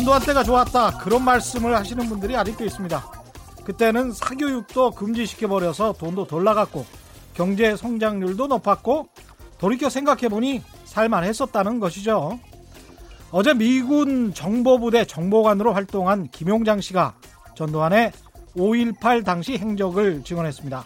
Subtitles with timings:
[0.00, 3.12] 전두환 때가 좋았다 그런 말씀을 하시는 분들이 아직도 있습니다.
[3.64, 6.86] 그때는 사교육도 금지시켜버려서 돈도 덜 나갔고
[7.34, 9.08] 경제 성장률도 높았고
[9.58, 12.40] 돌이켜 생각해보니 살만했었다는 것이죠.
[13.30, 17.14] 어제 미군 정보부대 정보관으로 활동한 김용장 씨가
[17.54, 18.12] 전두환의
[18.56, 20.82] 5.18 당시 행적을 증언했습니다.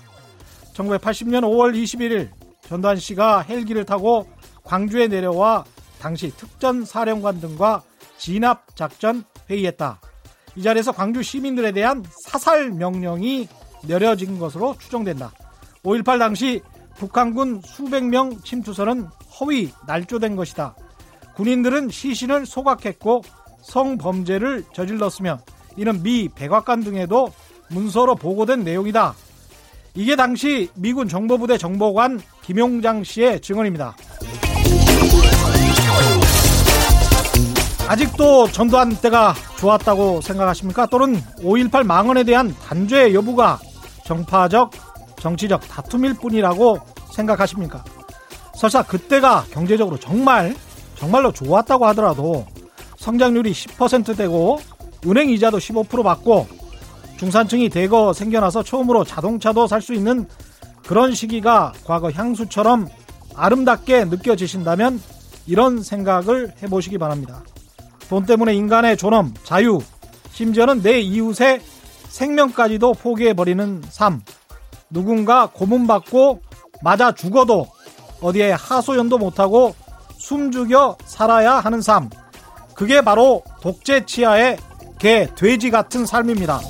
[0.75, 2.31] 1980년 5월 21일
[2.63, 4.27] 전두환 씨가 헬기를 타고
[4.65, 5.65] 광주에 내려와
[6.01, 7.85] 당시 특전 사령관 등과
[8.19, 10.01] 진압 작전 회의했다.
[10.57, 13.49] 이 자리에서 광주 시민들에 대한 사살 명령이
[13.87, 15.33] 내려진 것으로 추정된다.
[15.83, 16.63] 5.18 당시
[16.97, 19.09] 북한군 수백 명 침투선은
[19.41, 20.75] 허위 날조된 것이다.
[21.35, 23.23] 군인들은 시신을 소각했고
[23.63, 25.39] 성범죄를 저질렀으며
[25.77, 27.33] 이는 미 백악관 등에도
[27.71, 29.15] 문서로 보고된 내용이다.
[29.97, 33.97] 이게 당시 미군 정보부대 정보관 김용장 씨의 증언입니다.
[37.87, 40.87] 아직도 전두환 때가 좋았다고 생각하십니까?
[40.87, 43.59] 또는 5.18 망언에 대한 단죄 여부가
[44.05, 44.71] 정파적,
[45.21, 46.79] 정치적 다툼일 뿐이라고
[47.13, 47.85] 생각하십니까?
[48.57, 50.57] 설사 그때가 경제적으로 정말,
[50.97, 52.47] 정말로 좋았다고 하더라도
[52.97, 54.61] 성장률이 10%되고
[55.07, 56.49] 은행 이자도 15% 받고
[57.19, 60.27] 중산층이 대거 생겨나서 처음으로 자동차도 살 수 있는
[60.87, 62.89] 그런 시기가 과거 향수처럼
[63.37, 65.01] 아름답게 느껴지신다면
[65.47, 67.43] 이런 생각을 해보시기 바랍니다.
[68.09, 69.81] 돈 때문에 인간의 존엄, 자유,
[70.33, 71.61] 심지어는 내 이웃의
[72.09, 74.23] 생명까지도 포기해버리는 삶.
[74.91, 76.41] 누군가 고문받고
[76.83, 77.67] 맞아 죽어도
[78.21, 79.75] 어디에 하소연도 못하고
[80.19, 82.11] 숨죽여 살아야 하는 삶.
[82.75, 84.59] 그게 바로 독재 치하의
[84.99, 86.61] 개, 돼지 같은 삶입니다.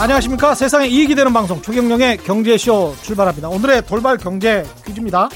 [0.00, 0.54] 안녕하십니까.
[0.54, 3.48] 세상에 이익이 되는 방송 최경령의 경제쇼 출발합니다.
[3.48, 5.28] 오늘의 돌발 경제 퀴즈입니다.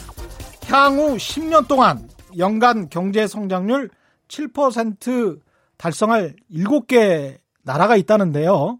[0.69, 2.09] 향후 10년 동안
[2.39, 3.91] 연간 경제 성장률
[4.29, 5.41] 7%
[5.77, 8.79] 달성할 7개 나라가 있다는데요.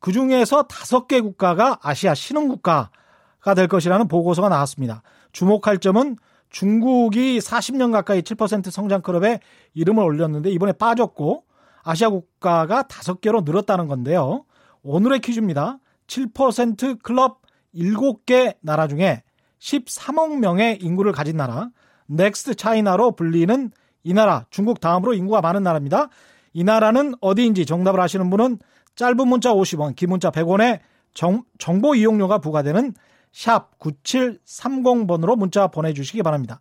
[0.00, 5.02] 그 중에서 5개 국가가 아시아 신흥 국가가 될 것이라는 보고서가 나왔습니다.
[5.32, 6.16] 주목할 점은
[6.50, 9.40] 중국이 40년 가까이 7% 성장 클럽에
[9.74, 11.44] 이름을 올렸는데 이번에 빠졌고
[11.82, 14.44] 아시아 국가가 5개로 늘었다는 건데요.
[14.82, 15.78] 오늘의 퀴즈입니다.
[16.06, 17.40] 7% 클럽
[17.74, 19.22] 7개 나라 중에
[19.60, 21.70] 13억 명의 인구를 가진 나라,
[22.06, 23.70] Next China로 불리는
[24.04, 26.08] 이 나라, 중국 다음으로 인구가 많은 나라입니다.
[26.52, 28.58] 이 나라는 어디인지 정답을 아시는 분은
[28.94, 30.80] 짧은 문자 50원, 긴 문자 100원에
[31.14, 32.94] 정, 정보 이용료가 부과되는
[33.32, 36.60] 샵 9730번으로 문자 보내주시기 바랍니다.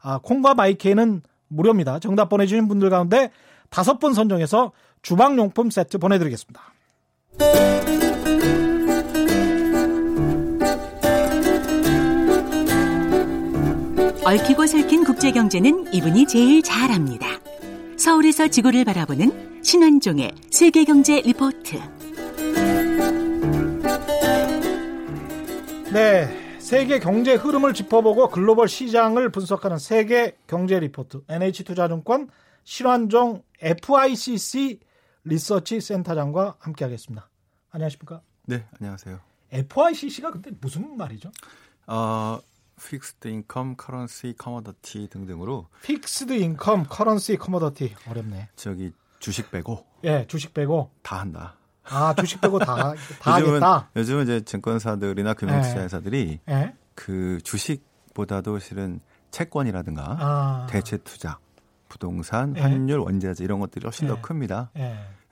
[0.00, 1.98] 아, 콩과 마이케이는 무료입니다.
[1.98, 3.30] 정답 보내주신 분들 가운데
[3.70, 6.62] 다섯 분 선정해서 주방용품 세트 보내드리겠습니다.
[14.34, 17.24] 얽히고 설킨 국제경제는 이분이 제일 잘합니다.
[17.96, 21.76] 서울에서 지구를 바라보는 신환종의 세계경제 리포트.
[25.92, 26.58] 네.
[26.58, 32.28] 세계 경제 흐름을 짚어보고 글로벌 시장을 분석하는 세계 경제 리포트 NH투자증권
[32.64, 34.80] 신환종 FICC
[35.22, 37.30] 리서치 센터장과 함께하겠습니다.
[37.70, 38.20] 안녕하십니까?
[38.46, 39.20] 네, 안녕하세요.
[39.52, 41.30] FICC가 근데 무슨 말이죠?
[41.86, 42.40] 어,
[42.82, 48.48] fixed income, currency, commodity 등등으로 fixed income, currency, commodity 어렵네.
[48.56, 51.56] 저기 주식 빼고 예, 주식 빼고 다 한다.
[51.84, 53.90] 아, 주식 빼고 다, 다 요즘은, 하겠다.
[53.96, 56.74] 요즘은 이제 증권사들이나 금융투자회사들이 예.
[56.94, 60.66] 그 주식보다도 실은 채권이라든가 아.
[60.70, 61.38] 대체 투자,
[61.88, 62.60] 부동산, 예.
[62.60, 64.08] 환율, 원자재 이런 것들이 훨씬 예.
[64.08, 64.70] 더 큽니다.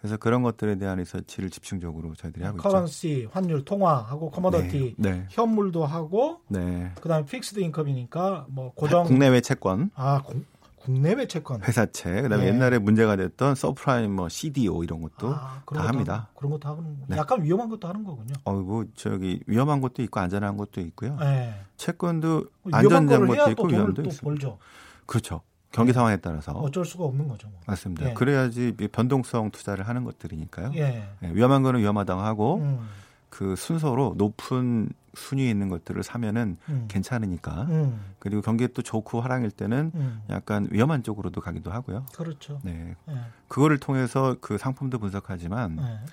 [0.03, 0.09] 예.
[0.09, 2.69] 그래서 그런 것들에 대한 리서치를 집중적으로 저희들이 하고 있죠.
[2.69, 5.27] currency, 환율, 통화하고 commodity, 네, 네.
[5.31, 6.91] 현물도 하고 네.
[7.01, 10.45] 그다음에 fixed income이니까 뭐 고정 국내외 채권, 아, 공-
[10.81, 11.63] 국내외 채권.
[11.63, 12.49] 회사채, 그다음에 네.
[12.51, 16.29] 옛날에 문제가 됐던 서프라임 뭐 CDO 이런 것도 아, 다 합니다.
[16.35, 17.17] 그런 것도 하는 네.
[17.17, 18.35] 약간 위험한 것도 하는 거군요.
[18.45, 21.17] 어이구 저기 위험한 것도 있고 안전한 것도 있고요.
[21.23, 21.55] 예.
[21.77, 24.25] 채권도 안전한 것도 또 있고 위험도 또 있습니다.
[24.25, 24.59] 벌죠.
[25.07, 25.43] 그렇죠.
[25.73, 27.49] 경기 상황에 따라서 어쩔 수가 없는 거죠.
[27.49, 27.59] 뭐.
[27.67, 28.11] 맞습니다.
[28.11, 28.15] 예.
[28.15, 30.73] 그래야지 이 변동성 투자를 하는 것들이니까요.
[30.77, 31.09] 예.
[31.23, 32.89] 예, 위험한 거는 위험하다고 하고 음,
[33.31, 36.87] 그 순서로 높은 순위에 있는 것들을 사면은 음.
[36.89, 40.23] 괜찮으니까 음, 그리고 경기 또 좋고 활황일 때는 음.
[40.31, 42.07] 약간 위험한 쪽으로도 가기도 하고요.
[42.15, 42.61] 그렇죠.
[42.63, 43.15] 네, 예.
[43.49, 46.07] 그거를 통해서 그 상품도 분석하지만 예.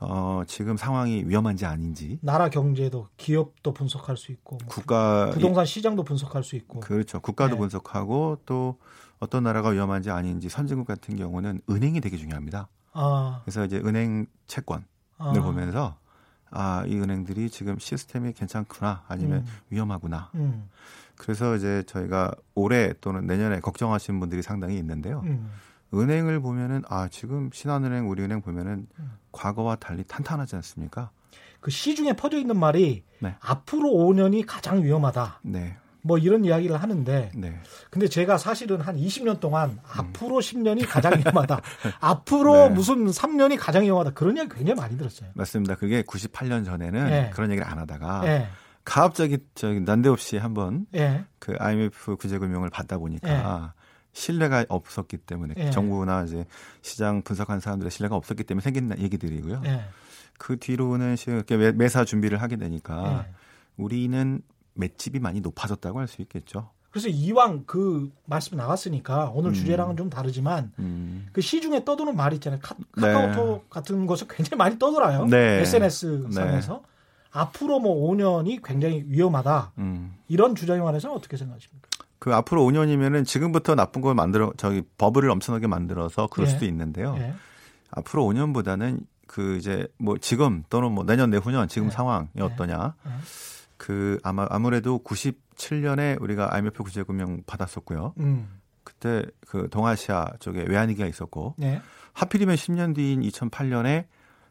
[0.00, 6.04] 어, 지금 상황이 위험한지 아닌지 나라 경제도 기업도 분석할 수 있고 뭐 국가 부동산 시장도
[6.04, 7.20] 분석할 수 있고 그렇죠.
[7.20, 7.58] 국가도 네.
[7.58, 8.78] 분석하고 또
[9.18, 12.68] 어떤 나라가 위험한지 아닌지 선진국 같은 경우는 은행이 되게 중요합니다.
[12.92, 14.82] 아, 그래서 이제 은행 채권을
[15.18, 15.32] 아.
[15.32, 15.96] 보면서
[16.50, 19.46] 아, 이 은행들이 지금 시스템이 괜찮구나 아니면 음.
[19.68, 20.30] 위험하구나.
[20.34, 20.68] 음.
[21.16, 25.20] 그래서 이제 저희가 올해 또는 내년에 걱정하시는 분들이 상당히 있는데요.
[25.26, 25.50] 음.
[25.92, 29.12] 은행을 보면은 아 지금 신한은행, 우리은행 보면은 음.
[29.32, 31.10] 과거와 달리 탄탄하지 않습니까?
[31.60, 33.36] 그 시중에 퍼져 있는 말이 네.
[33.40, 35.40] 앞으로 5년이 가장 위험하다.
[35.42, 37.60] 네, 뭐 이런 이야기를 하는데 네,
[37.90, 41.60] 근데 제가 사실은 한 20년 동안 앞으로 10년이 가장 위험하다.
[42.00, 42.68] 앞으로 네.
[42.70, 44.12] 무슨 3년이 가장 위험하다.
[44.12, 45.30] 그런 이야기 굉장히 많이 들었어요.
[45.34, 45.74] 맞습니다.
[45.74, 47.30] 그게 98년 전에는 네.
[47.34, 48.48] 그런 얘기를 안 하다가 예.
[48.84, 51.24] 갑자기 저기 난데없이 한번 예.
[51.38, 53.74] 그 IMF 구제금융을 받다 보니까
[54.12, 55.70] 신뢰가 없었기 때문에 예.
[55.70, 56.44] 정부나 이제
[56.82, 59.62] 시장 분석한 사람들의 신뢰가 없었기 때문에 생긴 얘기들이고요.
[59.66, 59.84] 예.
[60.38, 63.32] 그 뒤로는 시- 이렇게 매- 매사 준비를 하게 되니까 예.
[63.76, 64.42] 우리는
[64.74, 66.70] 맷집이 많이 높아졌다고 할 수 있겠죠.
[66.90, 69.54] 그래서 이왕 그 말씀 나왔으니까 오늘 음.
[69.54, 71.28] 주제랑은 좀 다르지만 음.
[71.32, 72.58] 그 시중에 떠도는 말 있잖아요.
[72.60, 73.12] 카, 네.
[73.12, 75.26] 카카오톡 같은 것을 굉장히 많이 떠돌아요.
[75.26, 75.60] 네.
[75.60, 76.82] SNS 상에서
[77.30, 79.72] 앞으로 뭐 5년이 굉장히 위험하다.
[79.78, 80.16] 음.
[80.26, 81.88] 이런 주장에 관해서는 어떻게 생각하십니까?
[82.20, 86.52] 그 앞으로 5년이면은 지금부터 나쁜 걸 만들어 저기 버블을 엄청나게 만들어서 그럴 예.
[86.52, 87.16] 수도 있는데요.
[87.18, 87.34] 예.
[87.90, 91.94] 앞으로 5년보다는 그 이제 뭐 지금 또는 뭐 내년 내후년 지금 네.
[91.94, 92.42] 상황이 네.
[92.42, 92.94] 어떠냐.
[93.06, 93.10] 예.
[93.78, 98.12] 그 아마 아무래도 97년에 우리가 IMF 구제 금융 받았었고요.
[98.20, 98.60] 음.
[98.84, 101.80] 그때 그 동아시아 쪽에 외환위기가 있었고 네.
[102.12, 104.04] 하필이면 10년 뒤인 2008년에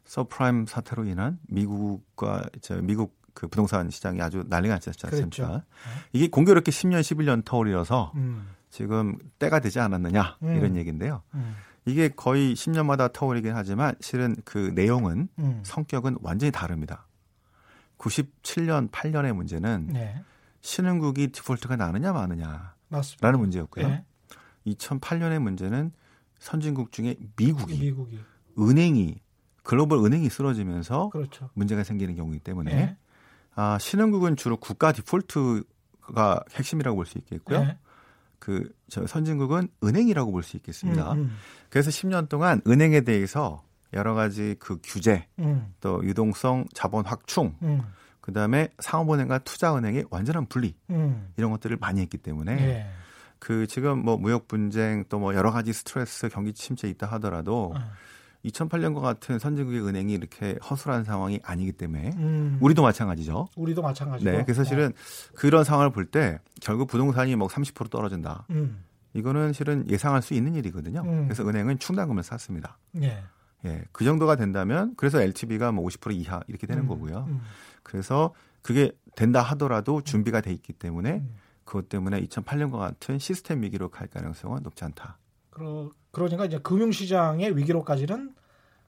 [0.04, 5.10] 서프라임 사태로 인한 미국과 저 미국 그 부동산 시장이 아주 난리가 났지 않습니까?
[5.18, 5.62] 그랬죠.
[6.12, 8.48] 이게 공교롭게 10년, 11년 터울이어서 음.
[8.70, 10.56] 지금 때가 되지 않았느냐 음.
[10.56, 11.22] 이런 얘기인데요.
[11.34, 11.56] 음.
[11.86, 15.60] 이게 거의 10년마다 터울이긴 하지만 실은 그 내용은 음.
[15.64, 17.06] 성격은 완전히 다릅니다.
[17.98, 20.22] 97년, 8년의 문제는 네.
[20.60, 23.32] 신흥국이 디폴트가 나느냐 마느냐라는 맞습니다.
[23.32, 23.86] 문제였고요.
[23.86, 24.04] 예.
[24.66, 25.92] 2008년의 문제는
[26.38, 28.18] 선진국 중에 미국이 미국이
[28.58, 29.20] 은행이
[29.62, 31.50] 글로벌 은행이 쓰러지면서 그렇죠.
[31.54, 32.96] 문제가 생기는 경우이기 때문에 예.
[33.54, 37.58] 아, 신흥국은 주로 국가 디폴트가 핵심이라고 볼 수 있겠고요.
[37.60, 37.78] 예.
[38.38, 41.12] 그저 선진국은 은행이라고 볼 수 있겠습니다.
[41.12, 41.36] 음, 음,
[41.68, 43.62] 그래서 10년 동안 은행에 대해서
[43.92, 47.82] 여러 가지 그 규제, 음, 또 유동성 자본 확충, 음,
[48.20, 51.28] 그다음에 상업은행과 투자은행의 완전한 분리 음.
[51.36, 52.90] 이런 것들을 많이 했기 때문에 예.
[53.38, 57.80] 그 지금 뭐 무역 분쟁 또 뭐 여러 가지 스트레스 경기 침체 있다 하더라도 어.
[58.44, 62.58] 2008년과 같은 선진국의 은행이 이렇게 허술한 상황이 아니기 때문에 음.
[62.60, 63.48] 우리도 마찬가지죠.
[63.56, 64.30] 우리도 마찬가지고.
[64.30, 64.92] 네, 그래서 실은
[65.34, 68.32] 그런 상황을 볼 때 결국 부동산이 뭐 30% 떨어진다.
[68.32, 68.44] 어.
[68.50, 68.82] 음.
[69.12, 71.02] 이거는 실은 예상할 수 있는 일이거든요.
[71.04, 71.24] 음.
[71.24, 72.78] 그래서 은행은 충당금을 샀습니다.
[73.02, 73.22] 예.
[73.66, 77.26] 예, 그 정도가 된다면 그래서 LTV가 뭐 50% 이하 이렇게 되는 음, 거고요.
[77.28, 77.40] 음,
[77.82, 78.32] 그래서
[78.62, 81.34] 그게 된다 하더라도 준비가 돼 있기 때문에 음.
[81.64, 85.18] 그것 때문에 2008년과 같은 시스템 위기로 갈 가능성은 높지 않다.
[85.50, 88.34] 그러, 그러니까 이제 금융시장의 위기로까지는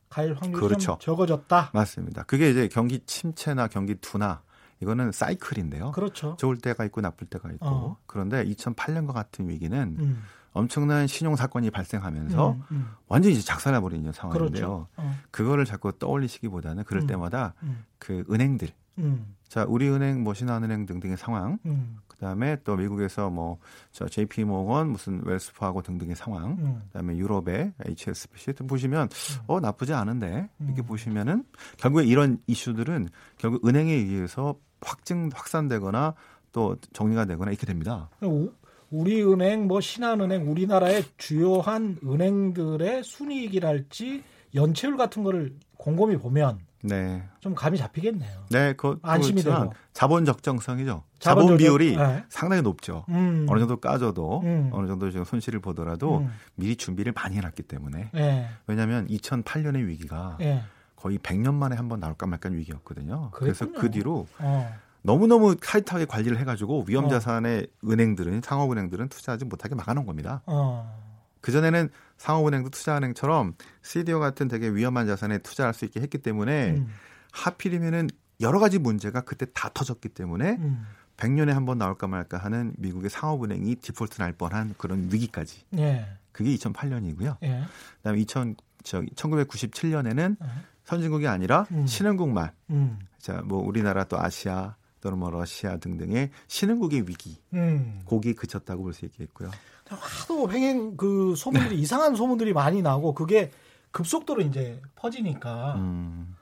[0.08, 0.98] 갈 확률이 좀 그렇죠.
[1.00, 1.70] 적어졌다.
[1.72, 2.24] 맞습니다.
[2.24, 4.42] 그게 이제 경기 침체나 경기 둔화
[4.80, 5.92] 이거는 사이클인데요.
[5.92, 6.36] 그렇죠.
[6.38, 7.96] 좋을 때가 있고 나쁠 때가 있고 어.
[8.06, 10.22] 그런데 2008년과 같은 위기는 음,
[10.52, 12.90] 엄청난 신용 사건이 발생하면서 음, 음.
[13.06, 14.48] 완전히 이제 작살나 버리는 상황인데요.
[14.50, 14.88] 그렇죠.
[14.96, 17.06] 어, 그거를 자꾸 떠올리시기보다는 그럴 음.
[17.06, 18.68] 때마다 음, 그 은행들
[18.98, 25.20] 음, 자 우리은행 뭐 신한은행 등등의 상황 음, 그다음에 또 미국에서 뭐저 JP 모건 무슨
[25.24, 26.82] 웰스파고 등등의 상황 음.
[26.86, 29.08] 그다음에 유럽의 HSBC 등 보시면
[29.48, 30.86] 어 나쁘지 않은데 이렇게 음.
[30.86, 31.44] 보시면은
[31.78, 36.14] 결국에 이런 이슈들은 결국 은행에 의해서 확증 확산되거나
[36.52, 38.08] 또 정리가 되거나 이렇게 됩니다.
[38.22, 38.52] 우-
[38.90, 44.22] 우리은행, 뭐 신한은행, 우리나라의 주요한 은행들의 순이익이랄지
[44.54, 48.46] 연체율 같은 거를 곰곰이 보면 네, 좀 감이 잡히겠네요.
[48.50, 49.72] 네, 그 안심이 되고.
[49.92, 51.04] 자본 적정성이죠.
[51.20, 52.24] 자본 자본 비율이 네.
[52.28, 53.04] 상당히 높죠.
[53.08, 54.68] 음, 어느 정도 까져도 음.
[54.72, 56.32] 어느 정도 지금 손실을 보더라도 음.
[56.56, 60.62] 미리 준비를 많이 해놨기 때문에 예, 왜냐하면 2008년의 위기가 예,
[60.96, 63.30] 거의 100년 만에 한 번 나올까 말까 위기였거든요.
[63.32, 63.80] 그래서 그랬군요.
[63.80, 67.08] 그 뒤로 어, 너무너무 타이트하게 관리를 해가지고 위험 어.
[67.08, 70.42] 자산의 은행들은 상업은행들은 투자하지 못하게 막아놓은 겁니다.
[70.46, 71.00] 어,
[71.40, 71.90] 그 전에는
[72.22, 76.88] 상업은행도 투자은행처럼 CDO 같은 되게 위험한 자산에 투자할 수 있게 했기 때문에 음,
[77.32, 78.08] 하필이면은
[78.40, 80.86] 여러 가지 문제가 그때 다 터졌기 때문에 음,
[81.16, 85.64] 100년에 한 번 나올까 말까 하는 미국의 상업은행이 디폴트 날 뻔한 그런 위기까지.
[85.78, 87.38] 예, 그게 2008년이고요.
[87.42, 87.64] 예,
[87.98, 90.46] 그다음에 2000 저기 1997년에는 어,
[90.84, 91.86] 선진국이 아니라 음.
[91.86, 98.00] 신흥국만 음, 자, 뭐 우리나라 또 아시아 또는 뭐 러시아 등등의 신흥국의 위기 음.
[98.04, 99.50] 고기 그쳤다고 볼 수 있겠고요.
[99.96, 103.50] 하도 횡행 그 소문들이 이상한 소문들이 많이 나고 그게
[103.90, 106.34] 급속도로 이제 퍼지니까 음,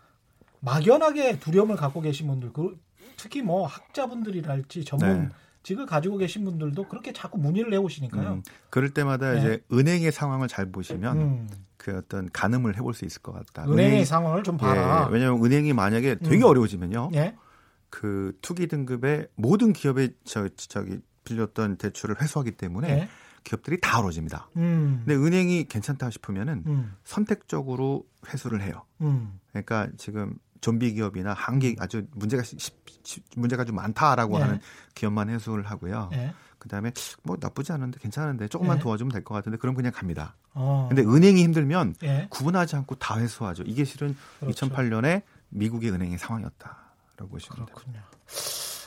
[0.60, 2.78] 막연하게 두려움을 갖고 계신 분들, 그
[3.16, 5.28] 특히 뭐 학자분들이랄지 전문 네.
[5.62, 8.28] 직을 가지고 계신 분들도 그렇게 자꾸 문의를 해오시니까요.
[8.34, 9.38] 음, 그럴 때마다 네.
[9.38, 13.70] 이제 은행의 상황을 잘 보시면 음, 그 어떤 가늠을 해볼 수 있을 것 같다.
[13.70, 15.06] 은행의 은행이- 상황을 좀 봐라.
[15.08, 16.44] 예, 왜냐하면 은행이 만약에 되게 음.
[16.44, 17.34] 어려워지면요, 예,
[17.90, 23.08] 그 투기 등급의 모든 기업의 저 저기 빌렸던 대출을 회수하기 때문에 예.
[23.44, 24.48] 기업들이 다 어려집니다.
[24.56, 25.02] 음.
[25.06, 26.94] 근데 은행이 괜찮다 싶으면은 음.
[27.04, 28.84] 선택적으로 회수를 해요.
[29.00, 29.38] 음.
[29.50, 32.70] 그러니까 지금 좀비 기업이나 한계 아주 문제가 시- 시-
[33.02, 34.42] 시- 문제가 좀 많다라고 예.
[34.42, 34.60] 하는
[34.94, 36.10] 기업만 회수를 하고요.
[36.12, 36.34] 예.
[36.58, 36.92] 그다음에
[37.22, 38.80] 뭐 나쁘지 않은데 괜찮은데 조금만 예.
[38.82, 40.36] 도와주면 될 것 같은데 그럼 그냥 갑니다.
[40.52, 40.86] 어.
[40.90, 42.26] 근데 은행이 힘들면 예.
[42.28, 43.62] 구분하지 않고 다 회수하죠.
[43.64, 44.66] 이게 실은 그렇죠.
[44.68, 47.64] 2008년에 미국의 은행의 상황이었다라고 보시면.
[47.64, 48.00] 그렇군요.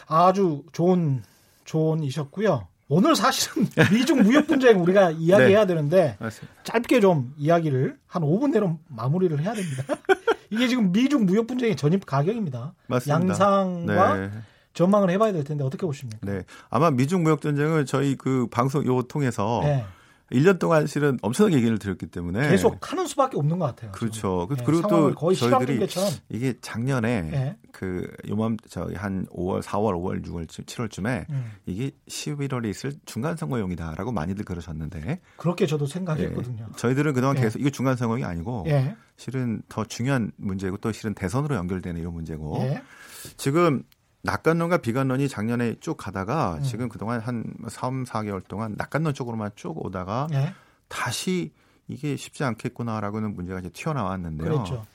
[0.08, 1.24] 아주 좋은
[1.66, 2.68] 조언이셨고요.
[2.90, 6.54] 오늘 사실은 미중 무역 분쟁 우리가 이야기해야 되는데 맞습니다.
[6.64, 9.84] 짧게 좀 이야기를 한 5분 내로 마무리를 해야 됩니다.
[10.50, 12.74] 이게 지금 미중 무역 분쟁의 전입 가격입니다.
[12.88, 13.16] 맞습니다.
[13.16, 14.32] 양상과 네.
[14.74, 16.20] 전망을 해봐야 될 텐데 어떻게 보십니까?
[16.22, 16.44] 네.
[16.70, 19.86] 아마 미중 무역 전쟁은 저희 그 방송 요 통해서 네.
[20.34, 23.92] 1년 동안 실은 엄청나게 얘기를 드렸기 때문에 계속 하는 수밖에 없는 것 같아요.
[23.92, 24.48] 그렇죠.
[24.50, 25.88] 네, 그리고 또 거의 저희들이
[26.30, 27.58] 이게 작년에 네.
[27.72, 34.12] 그 요맘 저희 한 5월, 4월, 5월, 6월, 7월쯤에 음, 이게 11월에 있을 중간 선거용이다라고
[34.12, 36.68] 많이들 그러셨는데 그렇게 저도 예, 생각했거든요.
[36.78, 37.42] 저희들은 그동안 예.
[37.42, 42.14] 계속 이거 중간 선거용이 아니고 예, 실은 더 중요한 문제고 또 실은 대선으로 연결되는 이런
[42.14, 42.82] 문제고 예,
[43.38, 43.84] 지금
[44.24, 46.64] 낙관론과 비관론이 작년에 쭉 가다가 음.
[46.64, 50.54] 지금 그동안 한 3, 4개월 동안 낙관론 쪽으로만 쭉 오다가 예,
[50.88, 51.52] 다시
[51.90, 54.50] 이게 쉽지 않겠구나라고는 문제가 이제 튀어나왔는데요.
[54.50, 54.86] 그렇죠.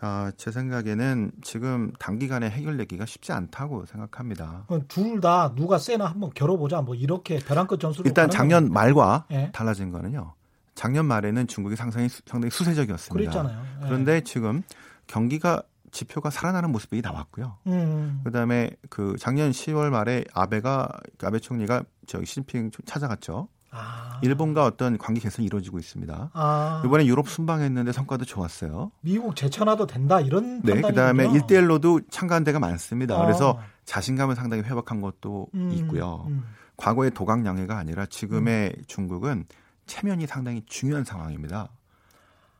[0.00, 4.66] 아, 제 생각에는 지금 단기간에 해결되기가 쉽지 않다고 생각합니다.
[4.88, 9.50] 둘 다 누가 세나 한번 겨뤄보자 뭐 이렇게 벼랑 끝 전술로 일단 작년 말과 예.
[9.52, 10.34] 달라진 거는요.
[10.74, 13.30] 작년 말에는 중국이 상당히 수- 상당히 수세적이었습니다.
[13.30, 13.64] 그랬잖아요.
[13.82, 13.84] 예.
[13.86, 14.62] 그런데 지금
[15.06, 15.62] 경기가
[15.92, 17.58] 지표가 살아나는 모습이 나왔고요.
[17.66, 20.88] 음, 그다음에 그 작년 10월 말에 아베가
[21.18, 23.48] 그 아베 총리가 저기 시진핑 찾아갔죠.
[23.70, 26.30] 아, 일본과 어떤 관계 개선이 이루어지고 있습니다.
[26.32, 28.90] 아, 이번에 유럽 순방했는데 성과도 좋았어요.
[29.02, 30.80] 미국 제쳐놔도 된다 이런 네.
[30.80, 33.16] 그다음에 1대1로도 참가한 데가 많습니다.
[33.16, 33.24] 어.
[33.24, 36.24] 그래서 자신감을 상당히 회복한 것도 음, 있고요.
[36.28, 36.44] 음.
[36.76, 39.44] 과거의 도각 양해가 아니라 지금의 중국은
[39.86, 41.68] 체면이 상당히 중요한 상황입니다.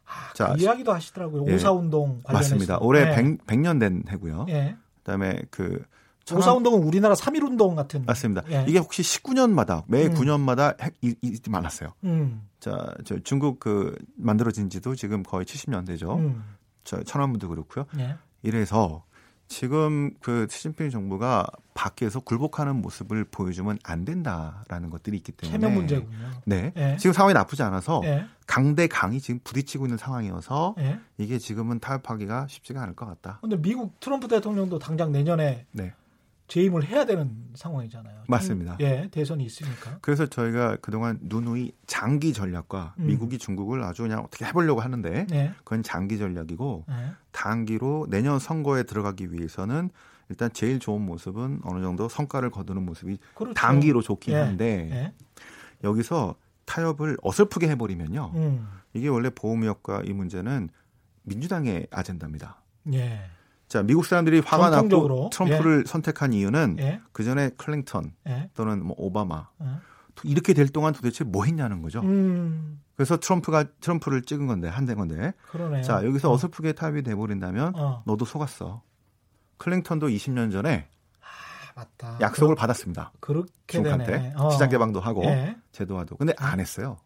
[0.07, 1.45] 아, 자, 그 이야기도 하시더라고요.
[1.49, 1.55] 예.
[1.55, 2.55] 오사운동 관련해서.
[2.55, 2.79] 맞습니다.
[2.79, 3.15] 올해 예.
[3.47, 4.47] 100, 년 된 해고요.
[4.49, 4.77] 예.
[4.99, 5.83] 그다음에 그
[6.25, 8.05] 천안- 오사운동은 우리나라 3.1운동 같은.
[8.07, 8.43] 맞습니다.
[8.51, 8.65] 예.
[8.69, 10.15] 이게 혹시 19년마다 매 음.
[10.15, 11.93] 9년마다 핵 이, 이, 많았어요.
[12.05, 16.17] 음, 자, 저 중국 그 만들어진 지도 지금 거의 70년 되죠.
[16.17, 16.43] 음,
[16.85, 17.87] 저 천안문도 그렇고요.
[17.99, 18.17] 예.
[18.43, 19.05] 이래서
[19.49, 21.47] 지금 그 시진핑 정부가
[21.87, 26.31] 밖에서 굴복하는 모습을 보여주면 안 된다라는 것들이 있기 때문에 체면 문제군요.
[26.45, 26.73] 네.
[26.77, 26.97] 예.
[26.99, 28.25] 지금 상황이 나쁘지 않아서 예.
[28.47, 30.99] 강대 강이 지금 부딪히고 있는 상황이어서 예.
[31.19, 33.39] 이게 지금은 타협하기가 쉽지가 않을 것 같다.
[33.41, 35.95] 근데 미국 트럼프 대통령도 당장 내년에 네.
[36.49, 38.23] 재임을 해야 되는 상황이잖아요.
[38.29, 38.77] 맞습니다.
[38.81, 39.99] 예, 대선이 있으니까.
[40.01, 43.07] 그래서 저희가 그동안 누누이 장기 전략과 음.
[43.07, 45.53] 미국이 중국을 아주 그냥 어떻게 해보려고 하는데 예.
[45.59, 47.13] 그건 장기 전략이고 예.
[47.33, 49.91] 단기로 내년 선거에 들어가기 위해서는
[50.29, 53.55] 일단 제일 좋은 모습은 어느 정도 성과를 거두는 모습이 그렇죠.
[53.55, 54.39] 단기로 좋긴 예.
[54.39, 55.13] 한데 예.
[55.85, 58.33] 여기서 타협을 어설프게 해버리면요.
[58.35, 58.69] 음.
[58.93, 60.69] 이게 원래 보호무역과 이 문제는
[61.23, 62.61] 민주당의 아젠다입니다.
[62.93, 63.31] 예.
[63.69, 67.01] 자, 미국 사람들이 화가 났고 트럼프를 선택한 이유는 예.
[67.13, 68.51] 그 전에 클링턴 예.
[68.55, 69.81] 또는 뭐 오바마 어.
[70.23, 72.01] 이렇게 될 동안 도대체 뭐 했냐는 거죠.
[72.01, 72.81] 음.
[72.95, 75.35] 그래서 트럼프가 트럼프를 찍은 건데 한대 건데.
[75.51, 75.83] 그러네요.
[75.83, 76.35] 자, 여기서 어.
[76.35, 78.03] 어설프게 타협이 돼 버린다면 어.
[78.07, 78.83] 너도 속았어.
[79.59, 80.89] 클링턴도 20년 전에
[81.21, 81.27] 아,
[81.75, 82.19] 맞다.
[82.21, 83.13] 약속을 받았습니다.
[83.21, 84.33] 그, 그렇게 중국한테 되네.
[84.37, 84.51] 어.
[84.51, 85.57] 시장 개방도 하고 예.
[85.73, 86.17] 제도화도.
[86.17, 86.99] 근데 안 했어요.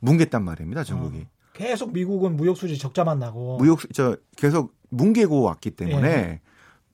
[0.00, 1.18] 뭉갰단 말입니다, 중국이.
[1.20, 1.40] 어.
[1.52, 3.58] 계속 미국은 무역 수지 적자만 나고.
[3.58, 6.40] 무역 저 계속 뭉개고 왔기 때문에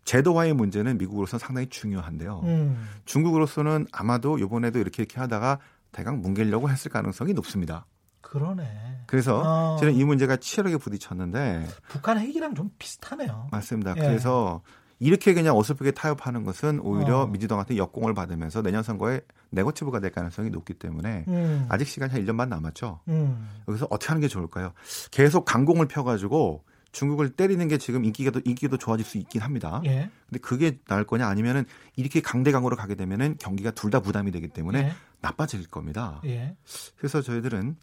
[0.05, 2.43] 제도화의 문제는 미국으로서 상당히 중요한데요.
[2.45, 2.49] 예.
[2.49, 2.89] 음.
[3.05, 5.59] 중국으로서는 아마도 이번에도 이렇게 이렇게 하다가
[5.93, 7.87] 대강 뭉개려고 했을 가능성이 높습니다.
[8.27, 9.03] 그러네.
[9.07, 9.77] 그래서 어.
[9.79, 13.49] 저는 이 문제가 치열하게 부딪혔는데 북한 핵이랑 좀 비슷하네요.
[13.53, 13.95] 맞습니다.
[13.97, 14.01] 예.
[14.01, 14.63] 그래서
[14.99, 17.27] 이렇게 그냥 어설프게 타협하는 것은 오히려 어.
[17.27, 21.67] 민주당한테 역공을 받으면서 내년 선거에 네거티브가 될 가능성이 높기 때문에 음.
[21.69, 23.01] 아직 시간이 한 1년만 남았죠.
[23.09, 23.49] 음.
[23.69, 24.73] 여기서 어떻게 하는 게 좋을까요?
[25.13, 29.83] 계속 강공을 펴가지고 중국을 때리는 게 지금 인기가 더, 인기도 좋아질 수 있긴 합니다.
[29.85, 30.11] 예.
[30.29, 31.65] 근데 그게 나을 거냐 아니면은
[31.95, 34.93] 이렇게 강대강으로 가게 되면은 경기가 둘 다 부담이 되기 때문에 예.
[35.21, 36.21] 나빠질 겁니다.
[36.25, 36.57] 예.
[36.97, 37.77] 그래서 저희들은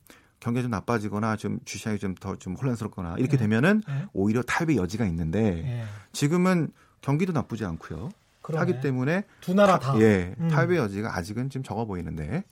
[0.43, 3.37] 경기가 좀 나빠지거나 좀 주시장이 좀더좀 혼란스럽거나 이렇게 예.
[3.37, 4.05] 되면은 예.
[4.11, 5.85] 오히려 타협의 여지가 있는데 예.
[6.11, 6.69] 지금은
[6.99, 8.09] 경기도 나쁘지 않고요.
[8.41, 8.59] 그러네.
[8.59, 9.97] 하기 때문에 두 나라 다.
[10.01, 10.49] 예, 음.
[10.49, 12.43] 타협의 여지가 아직은 좀 적어 보이는데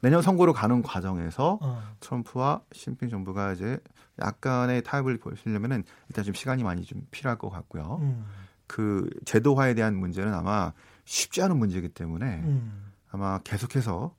[0.00, 1.82] 내년 선거로 가는 과정에서 어.
[1.98, 3.80] 트럼프와 시진핑 정부가 이제
[4.22, 7.98] 약간의 타협을 보시려면은 일단 좀 시간이 많이 좀 필요할 것 같고요.
[8.00, 8.26] 음.
[8.68, 10.72] 그 제도화에 대한 문제는 아마
[11.04, 12.92] 쉽지 않은 문제이기 때문에 음.
[13.10, 14.14] 아마 계속해서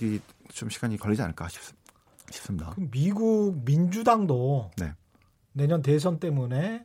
[0.00, 1.60] 이좀 시간이 걸리지 않을까 싶,
[2.32, 2.74] 싶습니다.
[2.90, 4.92] 미국 민주당도 네.
[5.52, 6.84] 내년 대선 때문에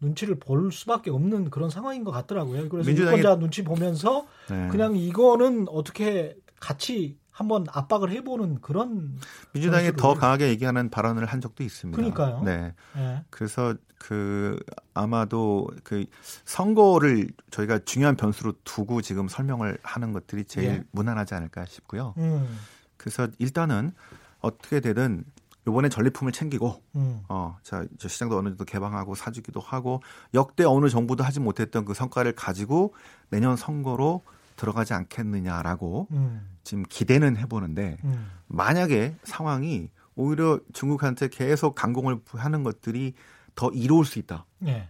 [0.00, 2.68] 눈치를 볼 수밖에 없는 그런 상황인 것 같더라고요.
[2.68, 4.68] 그래서 민주당이- 유권자 눈치 보면서 네.
[4.68, 9.18] 그냥 이거는 어떻게 같이 한번 압박을 해보는 그런
[9.54, 11.96] 민주당이 더 강하게 얘기하는 발언을 한 적도 있습니다.
[11.96, 12.42] 그러니까요.
[12.44, 12.74] 네.
[12.96, 13.24] 예.
[13.30, 14.60] 그래서 그
[14.92, 16.04] 아마도 그
[16.44, 20.84] 선거를 저희가 중요한 변수로 두고 지금 설명을 하는 것들이 제일 예.
[20.92, 22.14] 무난하지 않을까 싶고요.
[22.18, 22.46] 음,
[22.96, 23.92] 그래서 일단은
[24.44, 25.24] 어떻게 되든
[25.66, 30.02] 이번에 전리품을 챙기고 음, 어, 자, 저 시장도 어느 정도 개방하고 사주기도 하고
[30.34, 32.94] 역대 어느 정부도 하지 못했던 그 성과를 가지고
[33.30, 34.22] 내년 선거로
[34.56, 38.30] 들어가지 않겠느냐라고 음, 지금 기대는 해보는데 음.
[38.46, 43.14] 만약에 상황이 오히려 중국한테 계속 강공을 하는 것들이
[43.54, 44.46] 더 이로울 수 있다.
[44.66, 44.88] 예.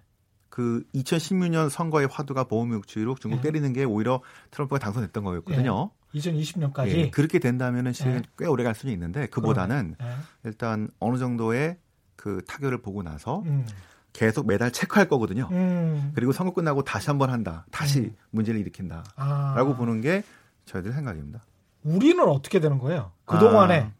[0.51, 3.43] 그 2016년 선거의 화두가 보호무역주의로 중국 예.
[3.43, 4.21] 때리는 게 오히려
[4.51, 5.91] 트럼프가 당선됐던 거였거든요.
[6.15, 8.23] 2020년까지 예, 그렇게 된다면은 실은 예.
[8.39, 10.07] 꽤 오래 갈 수는 있는데 그보다는 예.
[10.45, 11.79] 일단 어느 정도의
[12.17, 13.67] 그 타결을 보고 나서 음,
[14.13, 15.49] 계속 매달 체크할 거거든요.
[15.51, 16.13] 음.
[16.15, 17.67] 그리고 선거 끝나고 다시 한번 한다.
[17.71, 18.17] 다시 음.
[18.31, 20.23] 문제를 일으킨다라고 아, 보는 게
[20.67, 21.43] 저희들 생각입니다.
[21.83, 23.13] 우리는 어떻게 되는 거예요?
[23.27, 23.93] 그 동안에 아,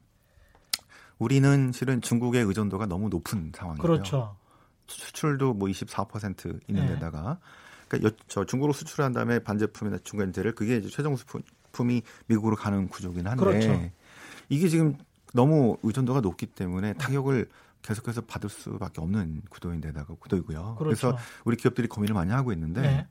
[1.19, 3.83] 우리는 실은 중국의 의존도가 너무 높은 상황이에요.
[3.83, 4.37] 그렇죠.
[4.87, 6.95] 수출도 뭐 24% 있는 네.
[6.95, 7.39] 데다가
[7.89, 11.43] 그러니까 여- 저 중국으로 수출한 다음에 반제품이나 중간재를 그게 이제 최종 수품
[11.83, 13.91] 이 미국으로 가는 구조긴 한데 그렇죠.
[14.49, 14.97] 이게 지금
[15.33, 17.49] 너무 의존도가 높기 때문에 타격을
[17.83, 20.77] 계속해서 받을 수밖에 없는 구도인데다가 구도이고요.
[20.79, 21.09] 그 그렇죠.
[21.09, 23.07] 래서 우리 기업들이 고민을 많이 하고 있는데 네.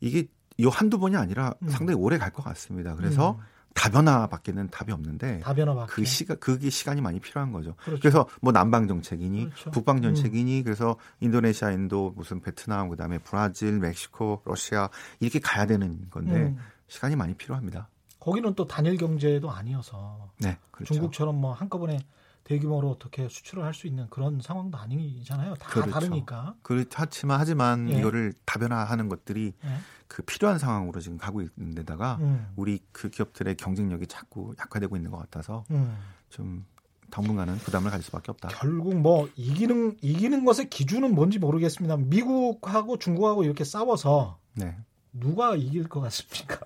[0.00, 0.26] 이게
[0.60, 1.68] 요 한두 번이 아니라 음.
[1.68, 2.94] 상당히 오래 갈 것 같습니다.
[2.94, 3.44] 그래서 음.
[3.74, 5.92] 다변화밖에는 답이 없는데 다변화밖에.
[5.92, 7.74] 그 시가 그게 시간이 많이 필요한 거죠.
[7.84, 8.00] 그렇죠.
[8.00, 9.70] 그래서뭐 남방 정책이니 그렇죠.
[9.72, 14.88] 북방 정책이니 그래서 인도네시아, 인도, 무슨 베트남, 그다음에 브라질, 멕시코, 러시아
[15.18, 16.58] 이렇게 가야 되는 건데 음.
[16.88, 17.88] 시간이 많이 필요합니다.
[18.20, 20.94] 거기는 또 단일 경제도 아니어서 네, 그렇죠.
[20.94, 21.98] 중국처럼 뭐 한꺼번에
[22.44, 25.54] 대규모로 어떻게 수출을 할 수 있는 그런 상황도 아니잖아요.
[25.54, 25.90] 다 그렇죠.
[25.90, 26.54] 다르니까.
[26.62, 27.98] 그렇지만 하지만 예.
[27.98, 29.68] 이거를 다변화하는 것들이 예.
[30.08, 32.52] 그 필요한 상황으로 지금 가고 있는 데다가 음.
[32.56, 35.96] 우리 그 기업들의 경쟁력이 자꾸 약화되고 있는 것 같아서 음.
[36.28, 36.66] 좀
[37.10, 38.48] 당분간은 부담을 가질 수밖에 없다.
[38.48, 41.96] 결국 뭐 이기는 이기는 것의 기준은 뭔지 모르겠습니다.
[41.96, 44.76] 미국하고 중국하고 이렇게 싸워서 네.
[45.14, 46.58] 누가 이길 것 같습니까?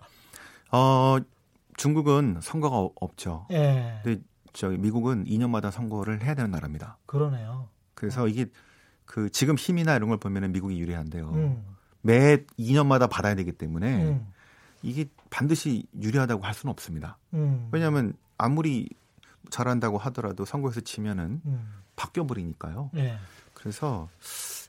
[0.73, 1.19] 어,
[1.77, 3.47] 중국은 선거가 어- 없죠.
[3.51, 4.01] 예.
[4.03, 4.21] 근데
[4.53, 6.99] 저기 미국은 2년마다 선거를 해야 되는 나라입니다.
[7.07, 7.69] 그러네요.
[7.95, 8.47] 그래서 이게
[9.05, 11.31] 그 지금 힘이나 이런 걸 보면은 미국이 유리한데요.
[11.31, 11.65] 음.
[12.03, 14.33] 매 2년마다 받아야 되기 때문에 음.
[14.83, 17.19] 이게 반드시 유리하다고 할 수는 없습니다.
[17.35, 17.69] 음.
[17.73, 18.89] 왜냐하면 아무리
[19.51, 21.75] 잘한다고 하더라도 선거에서 지면은 음.
[21.97, 22.91] 바뀌어 버리니까요.
[22.97, 23.19] 예.
[23.55, 24.09] 그래서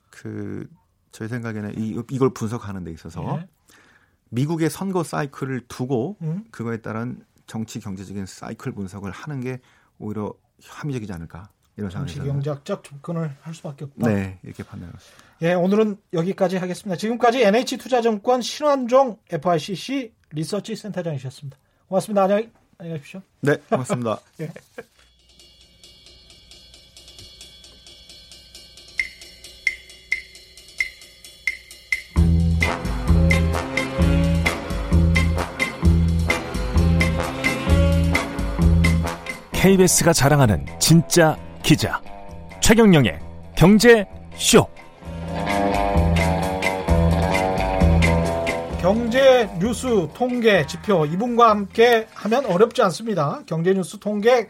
[0.10, 0.68] 그
[1.12, 3.48] 저희 생각에는 이, 이걸 분석하는 데 있어서 예.
[4.30, 6.44] 미국의 선거 사이클을 두고 음.
[6.52, 9.60] 그거에 따른 정치 경제적인 사이클 분석을 하는 게
[9.98, 14.08] 오히려 합리적이지 않을까 이런 정치 경제학적 접근을 할 수밖에 없다.
[14.08, 15.26] 네 이렇게 판단했습니다.
[15.42, 16.98] 예, 오늘은 여기까지 하겠습니다.
[16.98, 21.58] 지금까지 NH투자증권 신환종 FICC 리서치 센터장이셨습니다.
[21.88, 22.24] 고맙습니다.
[22.24, 23.22] 안녕히, 안녕히 가십시오.
[23.42, 24.20] 네 고맙습니다.
[39.60, 42.02] KBS가 자랑하는 진짜 기자
[42.62, 43.20] 최경영의
[43.58, 44.66] 경제 쇼.
[48.80, 53.42] 경제 뉴스 통계 지표 이분과 함께 하면 어렵지 않습니다.
[53.48, 54.48] 경제 뉴스 통계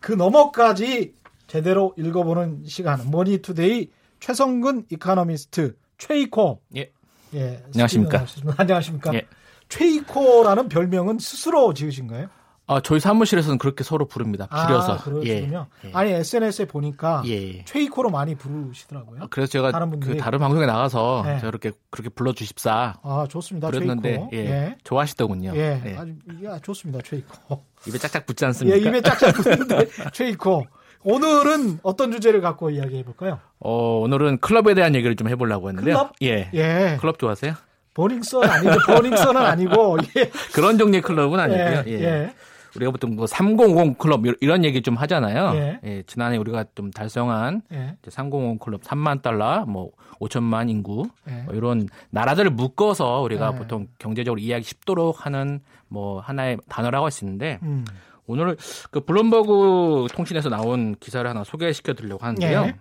[0.00, 1.14] 그 너머까지
[1.46, 6.90] 제대로 읽어보는 시간 머니투데이 최성근 이카노미스트 최이코 예.
[7.34, 8.26] 예 안녕하십니까.
[8.56, 9.14] 안녕하십니까.
[9.14, 9.24] 예.
[9.68, 12.28] 최이코라는 별명은 스스로 지으신 거예요?
[12.68, 14.46] 아, 저희 사무실에서는 그렇게 서로 부릅니다.
[14.66, 14.92] 줄여서.
[14.92, 15.66] 아, 그러시군요.
[15.84, 15.88] 예.
[15.88, 15.92] 예.
[15.94, 17.64] 아니 SNS에 보니까 예.
[17.64, 19.22] 최이코로 많이 부르시더라고요.
[19.22, 20.12] 아, 그래서 제가 다른 분들이.
[20.12, 21.38] 그 다른 방송에 나가서 네.
[21.40, 23.70] 저렇게 그렇게 불러 주십사 아 좋습니다.
[23.70, 24.30] 그랬는데 최이코.
[24.34, 24.38] 예.
[24.38, 24.76] 예.
[24.84, 25.52] 좋아하시더군요.
[25.56, 25.96] 예, 예.
[25.96, 26.12] 아주
[26.44, 27.00] 야, 좋습니다.
[27.02, 27.64] 최이코.
[27.88, 28.76] 입에 짝짝 붙지 않습니까?
[28.78, 30.66] 예, 입에 짝짝 붙는데 최이코.
[31.04, 33.38] 오늘은 어떤 주제를 갖고 이야기해 볼까요?
[33.60, 35.94] 어, 오늘은 클럽에 대한 얘기를 좀 해보려고 했는데요.
[35.94, 36.12] 클럽?
[36.22, 36.50] 예.
[36.52, 36.98] 예.
[37.00, 37.54] 클럽 좋아하세요?
[37.94, 38.78] 버닝썬 아니죠.
[38.86, 40.30] 버닝썬은 아니고 예.
[40.54, 41.42] 그런 종류의 클럽은 예.
[41.42, 41.94] 아니고요.
[41.94, 42.34] 예.
[42.78, 42.86] 예.
[42.86, 45.52] 우리가 보통 뭐 305 클럽 이런 얘기 좀 하잖아요.
[45.54, 45.80] 예.
[45.84, 46.02] 예.
[46.06, 47.96] 지난해 우리가 좀 달성한 예.
[48.08, 51.42] 305 클럽 3만 달러, 뭐 5천만 인구 예.
[51.42, 53.58] 뭐 이런 나라들을 묶어서 우리가 네.
[53.58, 57.84] 보통 경제적으로 이해하기 쉽도록 하는 뭐 하나의 단어라고 할 수 있는데 음.
[58.26, 58.56] 오늘
[58.90, 62.62] 그 블룸버그 통신에서 나온 기사를 하나 소개시켜 드리려고 하는데요.
[62.66, 62.76] 예.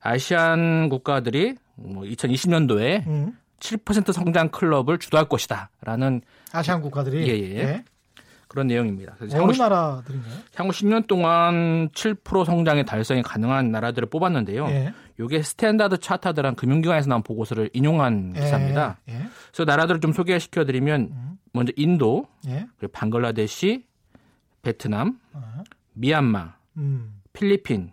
[0.00, 3.36] 아시안 국가들이 뭐 2020년도에 음.
[3.60, 7.84] 7% 성장 클럽을 주도할 것이다라는 아시안 국가들이 예, 예.
[8.50, 9.14] 그런 내용입니다.
[9.34, 10.34] 어느 나라들인가요?
[10.56, 14.66] 향후 10년 동안 7% 성장의 달성이 가능한 나라들을 뽑았는데요.
[14.70, 14.92] 예.
[15.20, 18.98] 요게 스탠다드 차타드란 금융기관에서 나온 보고서를 인용한 기사입니다.
[19.08, 19.12] 예.
[19.12, 19.18] 예.
[19.52, 21.38] 그래서 나라들을 좀 소개시켜 드리면 음.
[21.52, 22.66] 먼저 인도, 예.
[22.76, 23.86] 그리고 방글라데시,
[24.62, 25.62] 베트남, 어.
[25.92, 27.20] 미얀마, 음.
[27.32, 27.92] 필리핀,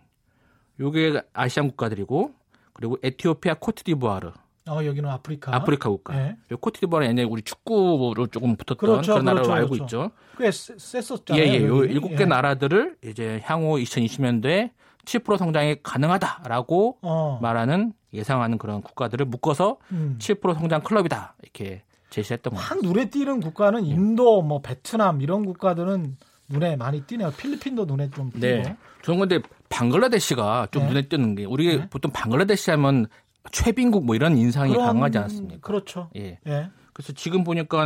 [0.80, 2.34] 요게 아시안 국가들이고
[2.72, 4.32] 그리고 에티오피아, 코트디부아르,
[4.68, 5.54] 어, 여기는 아프리카.
[5.54, 6.16] 아프리카 국가.
[6.18, 6.36] 예.
[6.50, 9.84] 요 코트디부아르는 옛날에 우리 축구로 조금 붙었던 그렇죠, 그런 나라로 그렇죠, 알고 그렇죠.
[9.84, 10.10] 있죠.
[10.38, 11.42] 꽤 세- 셌었잖아요.
[11.42, 11.62] 예, 예.
[11.66, 11.84] 요.
[11.84, 12.24] 일곱 개 예.
[12.26, 14.70] 나라들을 이제 향후 2020년도에
[15.04, 17.38] 7% 성장이 가능하다라고 어.
[17.40, 20.16] 말하는 예상하는 그런 국가들을 묶어서 음.
[20.18, 22.74] 7% 성장 클럽이다 이렇게 제시했던 겁니다.
[22.74, 26.16] 확 눈에 띄는 국가는 인도, 뭐 베트남 이런 국가들은
[26.48, 27.30] 눈에 많이 띄네요.
[27.32, 28.40] 필리핀도 눈에 좀 띄고.
[28.40, 28.76] 네.
[29.02, 30.88] 저는 근데 방글라데시가 좀 네.
[30.88, 31.88] 눈에 띄는 게 우리 네.
[31.90, 33.06] 보통 방글라데시 하면
[33.52, 35.60] 최빈국 뭐 이런 인상이 그런- 강하지 않습니까?
[35.60, 36.10] 그렇죠.
[36.16, 36.38] 예.
[36.46, 36.70] 예.
[36.92, 37.84] 그래서 지금 보니까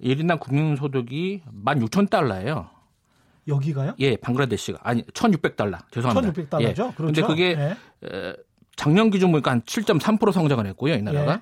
[0.00, 2.68] 1인당 국민소득이 16,000달러예요.
[3.46, 3.94] 여기가요?
[3.98, 5.78] 예, 방글라데시가 아니 1,600달러.
[5.90, 6.32] 죄송합니다.
[6.32, 6.62] 1,600달러죠.
[6.62, 6.72] 예.
[6.74, 6.94] 그렇죠.
[6.96, 8.08] 근데 그게 예.
[8.08, 8.34] 에,
[8.76, 11.40] 작년 기준 보니까 한 7.3% 성장을 했고요, 이 나라가.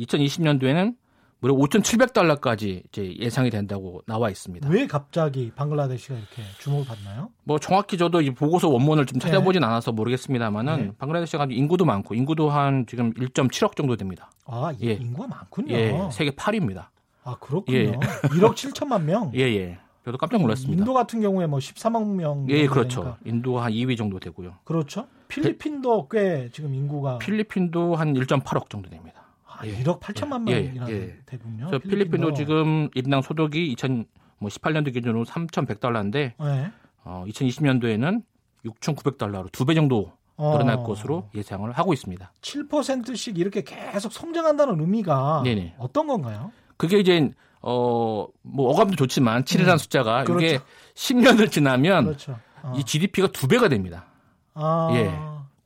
[0.00, 0.04] 예.
[0.04, 0.96] 2020년도에는
[1.40, 4.68] 무려 5,700달러까지 이제 예상이 된다고 나와 있습니다.
[4.70, 7.30] 왜 갑자기 방글라데시가 이렇게 주목을 받나요?
[7.44, 10.92] 뭐 정확히 저도 이 보고서 원문을 좀 찾아보진 않아서 모르겠습니다만은 네.
[10.98, 14.30] 방글라데시가 인구도 많고 인구도 한 지금 1.7억 정도 됩니다.
[14.46, 14.92] 아, 이- 예.
[14.94, 15.74] 인구가 많군요.
[15.74, 16.86] 예, 세계 8위입니다.
[17.24, 17.76] 아, 그렇군요.
[17.78, 17.90] 예.
[17.92, 19.30] 1억 7천만 명.
[19.34, 19.78] 예, 예.
[20.04, 20.80] 저도 깜짝 놀랐습니다.
[20.80, 22.46] 인도 같은 경우에 뭐 13억 명.
[22.48, 23.00] 예, 정도 그렇죠.
[23.02, 23.18] 되니까.
[23.24, 24.54] 인도가 한 2위 정도 되고요.
[24.64, 25.06] 그렇죠.
[25.28, 29.15] 필리핀도 꽤 지금 인구가 필리핀도 한 1.8억 정도 됩니다.
[29.58, 31.16] 아, 1억 8천만 예, 명이나 예.
[31.26, 31.66] 되군요.
[31.66, 36.72] 그래서 필리핀도 지금 일당 소득이 2018년도 기준으로 3,100달러인데 예.
[37.04, 38.22] 어, 2020년도에는
[38.64, 40.82] 6,900달러로 두 배 정도 늘어날 어.
[40.82, 42.32] 것으로 예상을 하고 있습니다.
[42.42, 45.76] 7%씩 이렇게 계속 성장한다는 의미가 네네.
[45.78, 46.52] 어떤 건가요?
[46.76, 47.30] 그게 이제
[47.62, 50.44] 어, 뭐 어감도 좋지만 7이라는 숫자가 그렇죠.
[50.44, 50.58] 이게
[50.94, 52.38] 10년을 지나면 그렇죠.
[52.62, 52.74] 어.
[52.76, 54.06] 이 GDP가 두 배가 됩니다.
[54.54, 55.10] 아, 예.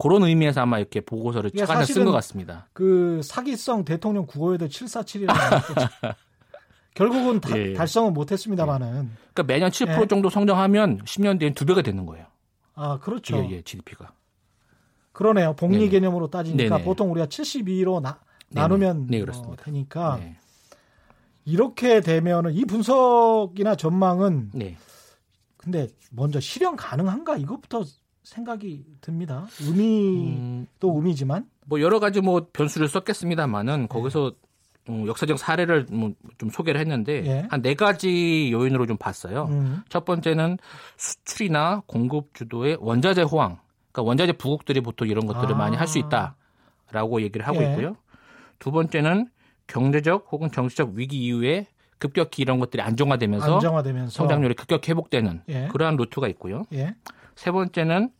[0.00, 2.68] 그런 의미에서 아마 이렇게 보고서를 이게 착안해서 사실은 쓴것 같습니다.
[2.72, 6.16] 그 사기성 대통령 국어에도 747이라고 나왔겠죠.
[6.94, 7.72] 결국은 다- 예.
[7.74, 10.06] 달성은 못했습니다만은 그러니까 매년 7% 예.
[10.06, 12.26] 정도 성장하면 10년 뒤엔 두 배가 되는 거예요.
[12.74, 13.36] 아 그렇죠.
[13.36, 14.12] 예, 예, GDP가.
[15.12, 15.54] 그러네요.
[15.54, 15.90] 복리 네네.
[15.90, 16.84] 개념으로 따지니까 네네.
[16.84, 18.60] 보통 우리가 72로 나, 네네.
[18.62, 19.64] 나누면 네, 어, 그렇습니다.
[19.64, 20.36] 되니까 네.
[21.44, 24.76] 이렇게 되면은 이 분석이나 전망은 네.
[25.56, 27.84] 근데 먼저 실현 가능한가 이것부터
[28.22, 29.46] 생각이 듭니다.
[29.60, 34.32] 의미도 음, 의미지만 뭐 여러 가지 뭐 변수를 썼겠습니다만은 거기서
[34.88, 37.46] 음, 역사적 사례를 뭐 좀 소개를 했는데 예.
[37.50, 39.44] 한네 가지 요인으로 좀 봤어요.
[39.50, 40.56] 음, 첫 번째는
[40.96, 43.58] 수출이나 공급 주도의 원자재 호황.
[43.92, 45.58] 그러니까 원자재 부국들이 보통 이런 것들을 아.
[45.58, 47.70] 많이 할 수 있다라고 얘기를 하고 예.
[47.70, 47.96] 있고요.
[48.58, 49.28] 두 번째는
[49.66, 51.66] 경제적 혹은 정치적 위기 이후에
[51.98, 55.68] 급격히 이런 것들이 안정화되면서 안정화되면서 성장률이 급격히 회복되는 예.
[55.70, 56.62] 그러한 루트가 있고요.
[57.40, 57.44] 예.
[57.44, 58.10] 세 번째는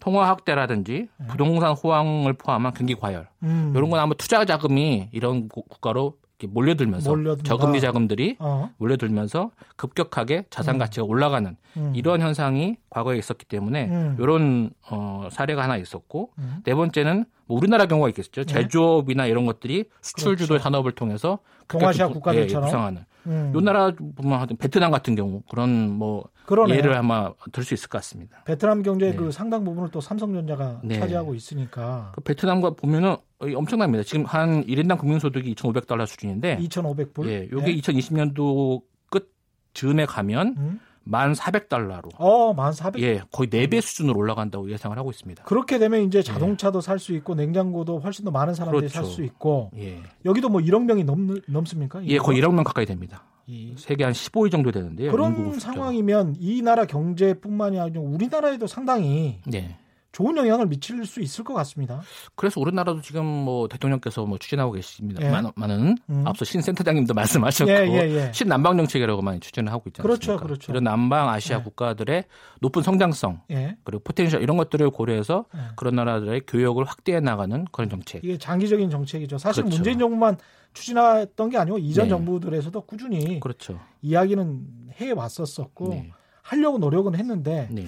[0.00, 3.28] 통화 확대라든지 부동산 호황을 포함한 경기 과열.
[3.42, 3.72] 음.
[3.76, 6.14] 이런 건 아마 투자 자금이 이런 국- 국가로
[6.48, 7.46] 몰려들면서 몰려든다.
[7.46, 8.70] 저금리 자금들이 어.
[8.78, 11.92] 몰려들면서 급격하게 자산 가치가 올라가는 음.
[11.94, 14.16] 이런 현상이 과거에 있었기 때문에 음.
[14.18, 16.60] 이런 어, 사례가 하나 있었고 음.
[16.64, 18.44] 네 번째는 뭐 우리나라 경우가 있겠죠.
[18.44, 18.54] 네.
[18.54, 20.62] 제조업이나 이런 것들이 수출 주도 그렇죠.
[20.62, 22.64] 산업을 통해서 동아시아 부- 국가들처럼.
[22.64, 23.04] 예, 부상하는.
[23.26, 23.52] 음.
[23.54, 26.76] 요 나라 보면 하여튼 베트남 같은 경우 그런 뭐 그러네요.
[26.78, 28.42] 예를 아마 들 수 있을 것 같습니다.
[28.44, 29.16] 베트남 경제의 네.
[29.16, 30.98] 그 상당 부분을 또 삼성전자가 네.
[30.98, 34.02] 차지하고 있으니까 그 베트남과 보면은 엄청납니다.
[34.04, 37.26] 지금 한 1인당 국민소득이 2,500달러 수준인데 2,500불.
[37.28, 39.32] 예, 요게 2020년도 끝
[39.74, 40.80] 즈음에 가면 음.
[41.08, 43.02] 1,400달러로 어, 1,400.
[43.02, 45.44] 예, 거의 4배 수준으로 올라간다고 예상을 하고 있습니다.
[45.44, 48.94] 그렇게 되면 이제 자동차도 살수 있고 냉장고도 훨씬 더 많은 사람들이 그렇죠.
[49.06, 50.00] 살수 있고 예.
[50.24, 52.04] 여기도 뭐 1억 명이 넘, 넘습니까?
[52.06, 53.24] 예, 거의 1억 명 가까이 됩니다.
[53.46, 55.10] 이- 세계 한 15위 정도 되는데요.
[55.10, 55.58] 그런.
[55.58, 59.76] 상황이면 이 나라 경제뿐만이 아니라 우리나라에도 상당히 네.
[60.12, 62.02] 좋은 영향을 미칠 수 있을 것 같습니다.
[62.34, 65.22] 그래서 우리나라도 지금 뭐 대통령께서 뭐 추진하고 계십니다.
[65.22, 65.30] 예.
[65.30, 66.26] 음.
[66.26, 68.32] 앞서 신 센터장님도 말씀하셨고 예, 예, 예.
[68.32, 70.36] 신남방 정책이라고 많이 추진을 하고 있지 그렇죠?
[70.36, 70.72] 그렇죠.
[70.72, 71.62] 이런 남방 아시아 예.
[71.62, 72.24] 국가들의
[72.60, 73.76] 높은 성장성 예.
[73.84, 75.60] 그리고 potential 이런 것들을 고려해서 예.
[75.76, 78.24] 그런 나라들의 교역을 확대해 나가는 그런 정책.
[78.24, 79.38] 이게 장기적인 정책이죠.
[79.38, 79.76] 사실 그렇죠.
[79.76, 80.36] 문재인 정부만
[80.72, 82.10] 추진했던 게 아니고 이전 네.
[82.10, 83.80] 정부들에서도 꾸준히 그렇죠.
[84.02, 84.66] 이야기는
[85.00, 86.10] 해 왔었었고 네.
[86.42, 87.86] 하려고 노력은 했는데 네.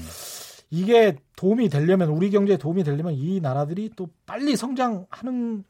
[0.73, 5.65] 이게 도움이 되려면 우리 경제에 도움이 되려면 이 나라들이 또 빨리 성장하는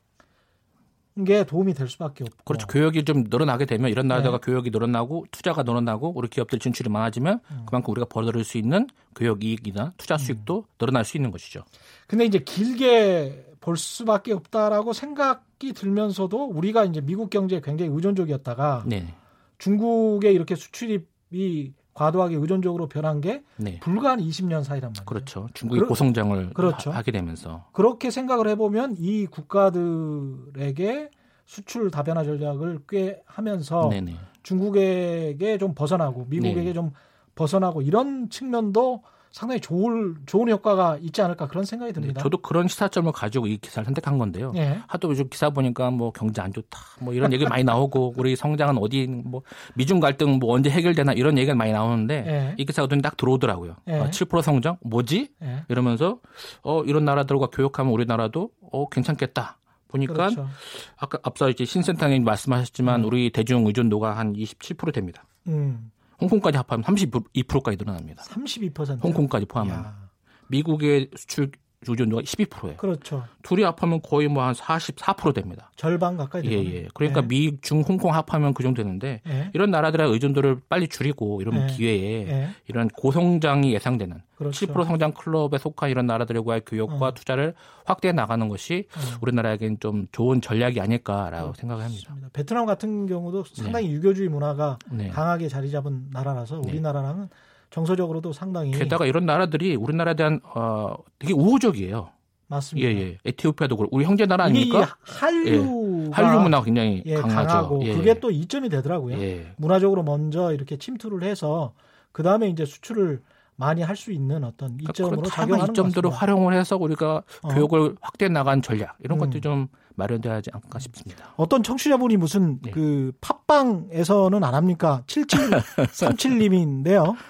[1.26, 2.68] 게 도움이 될 수밖에 없고 그렇죠.
[2.68, 4.40] 교역이 좀 늘어나게 되면 이런 나라가 네.
[4.40, 7.62] 교역이 늘어나고 투자가 늘어나고 우리 기업들 진출이 많아지면 음.
[7.66, 8.86] 그만큼 우리가 벌어들일 수 있는
[9.16, 11.64] 교역 이익이나 투자 수익도 늘어날 수 있는 것이죠.
[12.06, 19.12] 근데 이제 길게 볼 수밖에 없다라고 생각이 들면서도 우리가 이제 미국 경제에 굉장히 의존적이었다가 네.
[19.58, 23.78] 중국의 이렇게 수출입이 과도하게 의존적으로 변한 게 네.
[23.80, 25.04] 불과 한 20년 사이란 말이에요.
[25.04, 25.48] 그렇죠.
[25.54, 26.90] 중국이 그러- 고성장을 그렇죠.
[26.90, 31.10] 하, 게 되면서 그렇게 생각을 해보면 이 국가들에게
[31.44, 34.14] 수출 다변화 전략을 꽤 하면서 네네.
[34.42, 36.72] 중국에게 좀 벗어나고 미국에게 네.
[36.72, 36.92] 좀
[37.34, 42.14] 벗어나고 이런 측면도 상당히 좋을, 좋은 효과가 있지 않을까 그런 생각이 듭니다.
[42.14, 44.52] 네, 저도 그런 시사점을 가지고 이 기사를 선택한 건데요.
[44.56, 44.78] 예.
[44.86, 48.76] 하도 요즘 기사 보니까 뭐 경제 안 좋다 뭐 이런 얘기 많이 나오고 우리 성장은
[48.78, 49.42] 어디 뭐
[49.74, 52.54] 미중 갈등 뭐 언제 해결되나 이런 얘기가 많이 나오는데 예.
[52.58, 53.76] 이 기사가 눈에 딱 들어오더라고요.
[53.88, 53.94] 예.
[53.94, 55.30] 어, 7% 성장 뭐지?
[55.42, 55.64] 예.
[55.68, 56.20] 이러면서
[56.62, 59.58] 어 이런 나라들과 교역하면 우리나라도 어 괜찮겠다.
[59.88, 60.48] 보니까 그렇죠.
[60.96, 65.24] 아까 앞서 이제 신센터님 말씀하셨지만 우리 대중 의존도가 한 27% 됩니다.
[65.48, 65.90] 음,
[66.22, 68.22] 홍콩까지 합하면 32%까지 늘어납니다.
[68.24, 69.02] 32%.
[69.02, 70.10] 홍콩까지 포함하면 야,
[70.48, 71.50] 미국의 수출
[71.86, 72.76] 의존도가 12%예요.
[72.76, 73.24] 그렇죠.
[73.42, 75.70] 둘이 합하면 거의 뭐 한 44% 됩니다.
[75.76, 76.74] 절반 가까이 예, 되거든요.
[76.74, 76.88] 예.
[76.94, 77.26] 그러니까 예.
[77.26, 79.50] 미, 중, 홍콩 합하면 그 정도 되는데 예.
[79.54, 81.66] 이런 나라들의 의존도를 빨리 줄이고 이런 예.
[81.72, 82.48] 기회에 예.
[82.68, 84.66] 이런 고성장이 예상되는 그렇죠.
[84.66, 87.14] 7% 성장 클럽에 속한 이런 나라들과의 교역과 어.
[87.14, 89.00] 투자를 확대해 나가는 것이 어.
[89.20, 92.02] 우리나라에겐 좀 좋은 전략이 아닐까라고 생각을 합니다.
[92.04, 92.28] 그렇습니다.
[92.32, 95.08] 베트남 같은 경우도 상당히 유교주의 문화가 네.
[95.08, 96.70] 강하게 자리 잡은 나라라서 네.
[96.70, 97.28] 우리나라랑은
[97.72, 102.10] 정서적으로도 상당히 게다가 이런 나라들이 우리나라에 대한 어 되게 우호적이에요.
[102.46, 102.86] 맞습니다.
[102.86, 103.18] 예, 예.
[103.24, 104.94] 에티오피아도 그렇고 우리 형제 나라 아닙니까?
[105.02, 107.48] 한류가 한류 문화가 굉장히 예, 강하죠.
[107.48, 109.18] 강하고 예, 그게 또 이점이 되더라고요.
[109.20, 109.52] 예.
[109.56, 111.72] 문화적으로 먼저 이렇게 침투를 해서
[112.12, 113.22] 그 다음에 이제 수출을
[113.56, 116.10] 많이 할 수 있는 어떤 그러니까 이점으로 다양한 작용하는 이점들을.
[116.10, 117.48] 활용을 해서 우리가 어.
[117.48, 119.20] 교육을 확대해 나간 전략 이런 음.
[119.20, 121.32] 것들이 좀 마련돼야 하지 않을까 싶습니다.
[121.36, 122.70] 어떤 청취자분이 무슨 네.
[122.70, 125.02] 그 팟빵에서는 안 합니까?
[125.06, 127.14] 7737님인데요.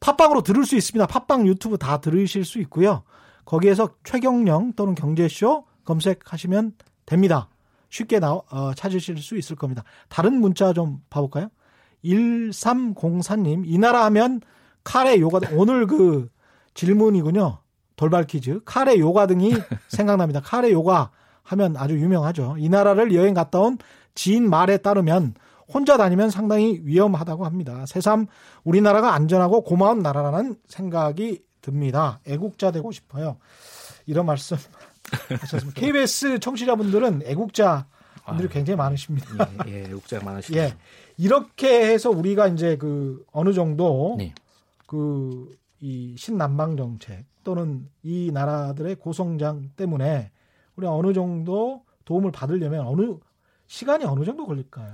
[0.00, 1.06] 팟빵으로 들을 수 있습니다.
[1.06, 3.02] 팟빵 유튜브 다 들으실 수 있고요.
[3.44, 6.72] 거기에서 최경령 또는 경제쇼 검색하시면
[7.06, 7.48] 됩니다.
[7.90, 9.82] 쉽게 나, 어, 찾으실 수 있을 겁니다.
[10.08, 11.48] 다른 문자 좀 봐볼까요?
[12.04, 14.40] 1304님, 이 나라 하면
[14.84, 16.28] 카레 요가, 등- 오늘 그
[16.74, 17.58] 질문이군요.
[17.96, 18.60] 돌발 퀴즈.
[18.64, 19.50] 카레 요가 등이
[19.88, 20.40] 생각납니다.
[20.44, 21.10] 카레 요가
[21.42, 22.56] 하면 아주 유명하죠.
[22.58, 23.78] 이 나라를 여행 갔다 온
[24.14, 25.34] 지인 말에 따르면
[25.72, 27.84] 혼자 다니면 상당히 위험하다고 합니다.
[27.86, 28.26] 새삼
[28.64, 32.20] 우리나라가 안전하고 고마운 나라라는 생각이 듭니다.
[32.26, 33.36] 애국자 되고 싶어요.
[34.06, 34.56] 이런 말씀
[35.40, 35.80] 하셨습니다.
[35.80, 37.86] KBS 청취자분들은 애국자
[38.26, 39.48] 분들이 굉장히 많으십니다.
[39.66, 40.58] 예, 예, 욕자 많으시죠.
[40.58, 40.74] 예.
[41.16, 44.34] 이렇게 해서 우리가 이제 그 어느 정도 네.
[44.86, 50.30] 그이 신남방 정책 또는 이 나라들의 고성장 때문에
[50.76, 53.16] 우리가 어느 정도 도움을 받으려면 어느
[53.66, 54.92] 시간이 어느 정도 걸릴까요?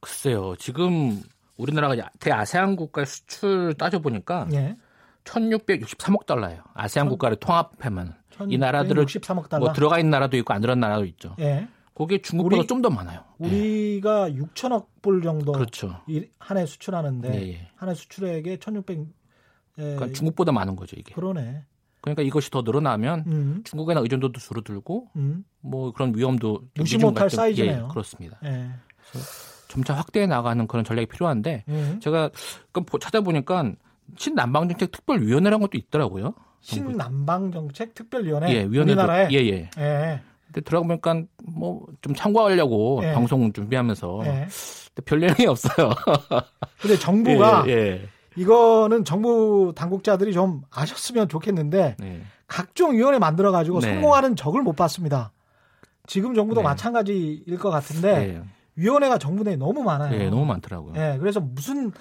[0.00, 0.54] 글쎄요.
[0.58, 1.20] 지금
[1.56, 4.76] 우리나라가 대아세안 국가 수출 따져 보니까 예.
[5.24, 6.62] 1,663억 달러예요.
[6.74, 8.14] 아세안 천- 국가를 통합하면
[8.48, 9.64] 이 나라들을 63억 달러.
[9.64, 11.34] 뭐 들어가 있는 나라도 있고 안 들어간 나라도 있죠.
[11.40, 11.66] 예.
[11.94, 13.24] 거기에 중국보다 좀 더 많아요.
[13.42, 13.46] 예.
[13.46, 16.00] 우리가 6천억 불 정도 그렇죠.
[16.38, 17.68] 한 해 수출하는데 예, 예.
[17.76, 19.82] 한해 수출액에 1,600 예.
[19.82, 21.14] 그러니까 중국보다 많은 거죠, 이게.
[21.14, 21.64] 그러네.
[22.02, 23.60] 그러니까 이것이 더 늘어나면 음.
[23.64, 25.44] 중국에 대한 의존도도 줄어들고 음.
[25.60, 27.84] 뭐 그런 위험도 무시 미중 못할 사이즈네요.
[27.84, 28.38] 예, 그렇습니다.
[28.44, 28.68] 예.
[29.76, 32.00] 점차 확대해 나가는 그런 전략이 필요한데 음.
[32.02, 32.30] 제가
[33.00, 33.72] 찾아보니까
[34.16, 36.34] 신남방정책 특별위원회라는 것도 있더라고요.
[36.60, 39.70] 신남방 정책 특별위원회 예, 위원회도 우리나라에 예, 예.
[39.78, 40.20] 예.
[40.46, 43.12] 근데 들어가 보니까 뭐 좀 참고하려고 예.
[43.12, 44.48] 방송 준비하면서 예.
[45.04, 45.90] 별 내용이 없어요.
[46.80, 48.08] 근데 정부가 예, 예.
[48.36, 52.22] 이거는 정부 당국자들이 좀 아셨으면 좋겠는데 네.
[52.46, 53.92] 각종 위원회 만들어 가지고 네.
[53.92, 55.32] 성공하는 적을 못 봤습니다.
[56.06, 56.64] 지금 정부도 네.
[56.64, 58.42] 마찬가지일 것 같은데 예.
[58.76, 60.14] 위원회가 정부 내에 너무 많아요.
[60.20, 60.92] 예, 너무 많더라고요.
[60.96, 61.92] 예, 그래서 무슨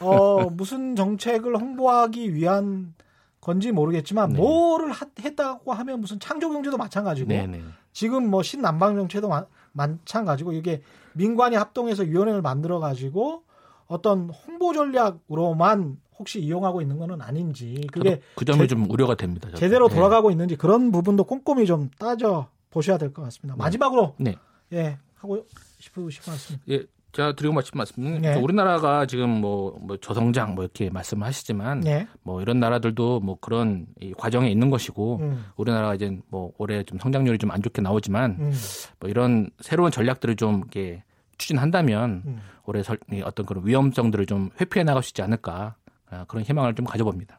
[0.00, 2.94] 어 무슨 정책을 홍보하기 위한
[3.40, 4.36] 건지 모르겠지만 네.
[4.38, 7.60] 뭐를 하- 했다고 하면 무슨 창조 경제도 마찬가지고 네, 네.
[7.92, 10.82] 지금 뭐 신남방 정책도 마, 마찬가지고 이게
[11.14, 13.42] 민관이 합동해서 위원회를 만들어 가지고
[13.86, 19.48] 어떤 홍보 전략으로만 혹시 이용하고 있는 거는 아닌지 그게 그 점이 제- 좀 우려가 됩니다.
[19.48, 19.58] 저도.
[19.58, 19.94] 제대로 예.
[19.94, 23.56] 돌아가고 있는지 그런 부분도 꼼꼼히 좀 따져 보셔야 될 것 같습니다.
[23.56, 24.36] 마지막으로 네.
[24.72, 25.44] 예 하고
[25.78, 26.56] 싶으신 말씀.
[26.68, 28.34] 예, 제가 드리고 말씀 말씀은 네.
[28.34, 32.08] 우리나라가 지금 뭐, 뭐 저성장 뭐 이렇게 말씀하시지만 네.
[32.22, 36.98] 뭐 이런 나라들도 뭐 그런 이 과정에 있는 것이고 음, 우리나라가 이제 뭐 올해 좀
[36.98, 38.52] 성장률이 좀 안 좋게 나오지만 음,
[38.98, 41.04] 뭐 이런 새로운 전략들을 좀 이렇게
[41.38, 42.40] 추진한다면 음.
[42.64, 45.76] 올해 설, 이 어떤 그런 위험성들을 좀 회피해 나갈 수 있지 않을까
[46.10, 47.38] 아, 그런 희망을 좀 가져봅니다.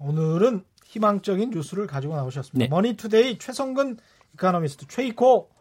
[0.00, 2.58] 오늘은 희망적인 뉴스를 가지고 나오셨습니다.
[2.58, 2.68] 네.
[2.68, 3.98] 머니투데이 최성근
[4.34, 5.54] 이카노미스트 최이코 네.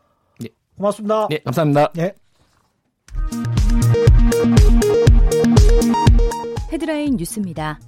[0.77, 1.27] 고맙습니다.
[1.29, 1.91] 네, 감사합니다.
[1.97, 2.13] 예.
[6.71, 7.79] 헤드라인 뉴스입니다.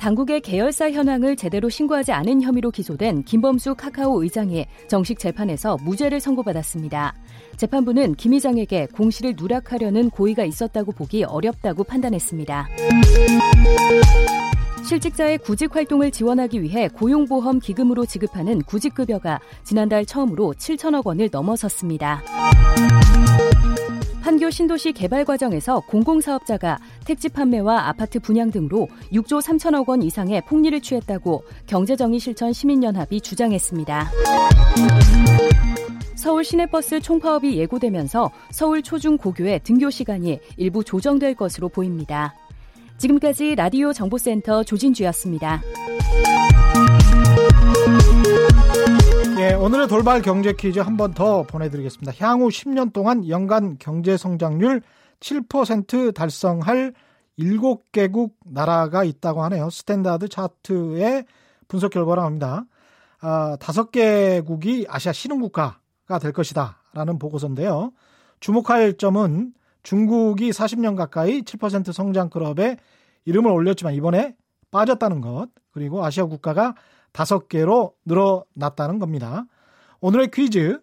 [0.00, 7.14] 당국의 계열사 현황을 제대로 신고하지 않은 혐의로 기소된 김범수 카카오 의장이 정식 재판에서 무죄를 선고받았습니다.
[7.56, 12.68] 재판부는 김 의장에게 공시를 누락하려는 고의가 있었다고 보기 어렵다고 판단했습니다.
[14.84, 22.22] 실직자의 구직 활동을 지원하기 위해 고용보험 기금으로 지급하는 구직급여가 지난달 처음으로 7천억 원을 넘어섰습니다.
[24.22, 30.80] 판교 신도시 개발 과정에서 공공사업자가 택지 판매와 아파트 분양 등으로 6조 3천억 원 이상의 폭리를
[30.80, 34.10] 취했다고 경제정의 실천 시민연합이 주장했습니다.
[36.14, 42.34] 서울 시내버스 총파업이 예고되면서 서울 초중 고교의 등교 시간이 일부 조정될 것으로 보입니다.
[43.00, 45.62] 지금까지 라디오 정보센터 조진주였습니다.
[49.38, 52.12] 예, 오늘의 돌발 경제 퀴즈 한 번 더 보내드리겠습니다.
[52.18, 54.82] 향후 10년 동안 연간 경제 성장률
[55.20, 56.92] 7% 달성할
[57.38, 59.70] 7개국 나라가 있다고 하네요.
[59.70, 61.24] 스탠다드 차트의
[61.68, 62.64] 분석 결과로 합니다.
[63.22, 66.82] 아, 5개국이 아시아 신흥국가가 될 것이다.
[66.92, 67.92] 라는 보고서인데요.
[68.40, 72.76] 주목할 점은 중국이 40년 가까이 7% 성장 클럽에
[73.24, 74.36] 이름을 올렸지만 이번에
[74.70, 75.48] 빠졌다는 것.
[75.72, 76.74] 그리고 아시아 국가가
[77.12, 79.44] 5개로 늘어났다는 겁니다.
[80.00, 80.80] 오늘의 퀴즈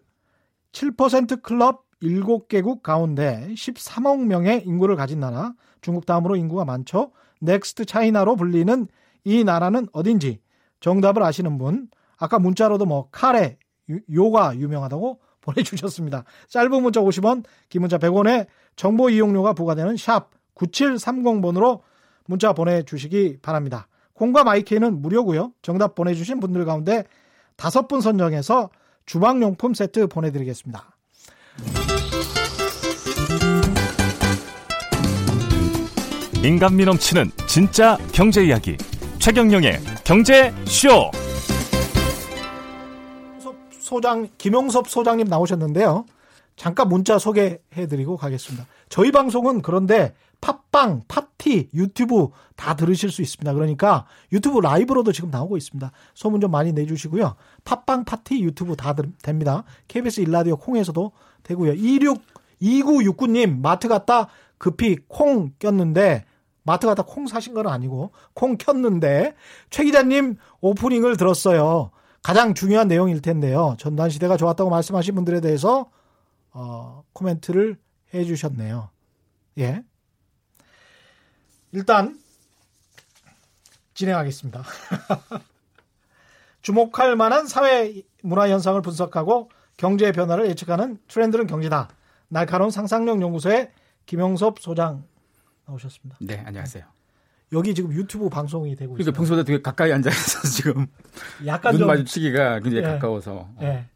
[0.72, 7.12] 7% 클럽 7개국 가운데 13억 명의 인구를 가진 나라 중국 다음으로 인구가 많죠.
[7.40, 8.86] Next China로 불리는
[9.24, 10.40] 이 나라는 어딘지
[10.80, 13.58] 정답을 아시는 분 아까 문자로도 뭐 카레
[14.12, 16.24] 요가 유명하다고 보내주셨습니다.
[16.48, 21.80] 짧은 문자 50원 긴 문자 100원에 정보 이용료가 부과되는 샵 9730번으로
[22.26, 23.88] 문자 보내주시기 바랍니다.
[24.14, 25.52] 콩과 마이케이는 무료고요.
[25.62, 27.04] 정답 보내주신 분들 가운데
[27.56, 28.70] 다섯 분 선정해서
[29.06, 30.96] 주방용품 세트 보내드리겠습니다.
[36.44, 38.76] 인간미 넘치는 진짜 경제 이야기
[39.18, 41.10] 최경영의 경제 쇼.
[43.88, 46.04] 소장 김용섭 소장님 나오셨는데요.
[46.56, 48.66] 잠깐 문자 소개해드리고 가겠습니다.
[48.90, 53.52] 저희 방송은 그런데 팟빵, 파티, 유튜브 다 들으실 수 있습니다.
[53.54, 55.90] 그러니까 유튜브 라이브로도 지금 나오고 있습니다.
[56.14, 57.34] 소문 좀 많이 내주시고요.
[57.64, 59.64] 팟빵, 파티, 유튜브 다 됩니다.
[59.88, 61.72] KBS 일라디오 콩에서도 되고요.
[61.72, 62.20] 26
[62.60, 64.26] 2969님 마트 갔다
[64.58, 66.24] 급히 콩 꼈는데
[66.64, 69.34] 마트 갔다 콩 사신 건 아니고 콩 켰는데
[69.70, 71.92] 최 기자님 오프닝을 들었어요.
[72.28, 73.74] 가장 중요한 내용일 텐데요.
[73.78, 75.90] 전단 시대가 좋았다고 말씀하신 분들에 대해서
[76.50, 77.78] 어, 코멘트를
[78.12, 78.90] 해 주셨네요.
[79.56, 79.82] 예.
[81.72, 82.20] 일단
[83.94, 84.62] 진행하겠습니다.
[86.60, 91.88] 주목할 만한 사회 문화 현상을 분석하고 경제 변화를 예측하는 트렌드는 경제다.
[92.28, 93.72] 날카로운 상상력 연구소의
[94.04, 95.02] 김영섭 소장
[95.64, 96.18] 나오셨습니다.
[96.20, 96.97] 네, 안녕하세요.
[97.52, 99.16] 여기 지금 유튜브 방송이 되고 그러니까.
[99.16, 100.86] 평소보다 되게 가까이 앉아 있어서 지금
[101.46, 103.48] 약간 눈 좀, 마주치기가 굉장히 예, 가까워서.
[103.62, 103.86] 예.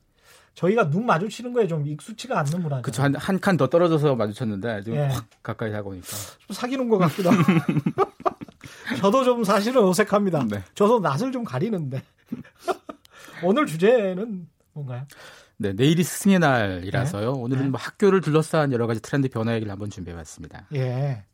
[0.54, 2.82] 저희가 눈 마주치는 거에 좀 익숙치가 않는 문화죠.
[2.82, 3.02] 그렇죠.
[3.02, 5.04] 한한 칸 더 떨어져서 마주쳤는데 지금 예.
[5.06, 7.42] 확 가까이 하고 오니까 좀 사귀는 것 같기도 하고.
[9.00, 10.46] 저도 좀 사실은 어색합니다.
[10.50, 10.62] 네.
[10.74, 12.02] 저도 낯을 좀 가리는데
[13.42, 15.06] 오늘 주제는 뭔가요?
[15.56, 17.32] 네, 내일이 스승의 날이라서요.
[17.32, 17.38] 네.
[17.38, 17.68] 오늘은 네.
[17.70, 20.66] 뭐 학교를 둘러싼 여러 가지 트렌드 변화 얘기를 한번 준비해봤습니다.
[20.74, 21.24] 예.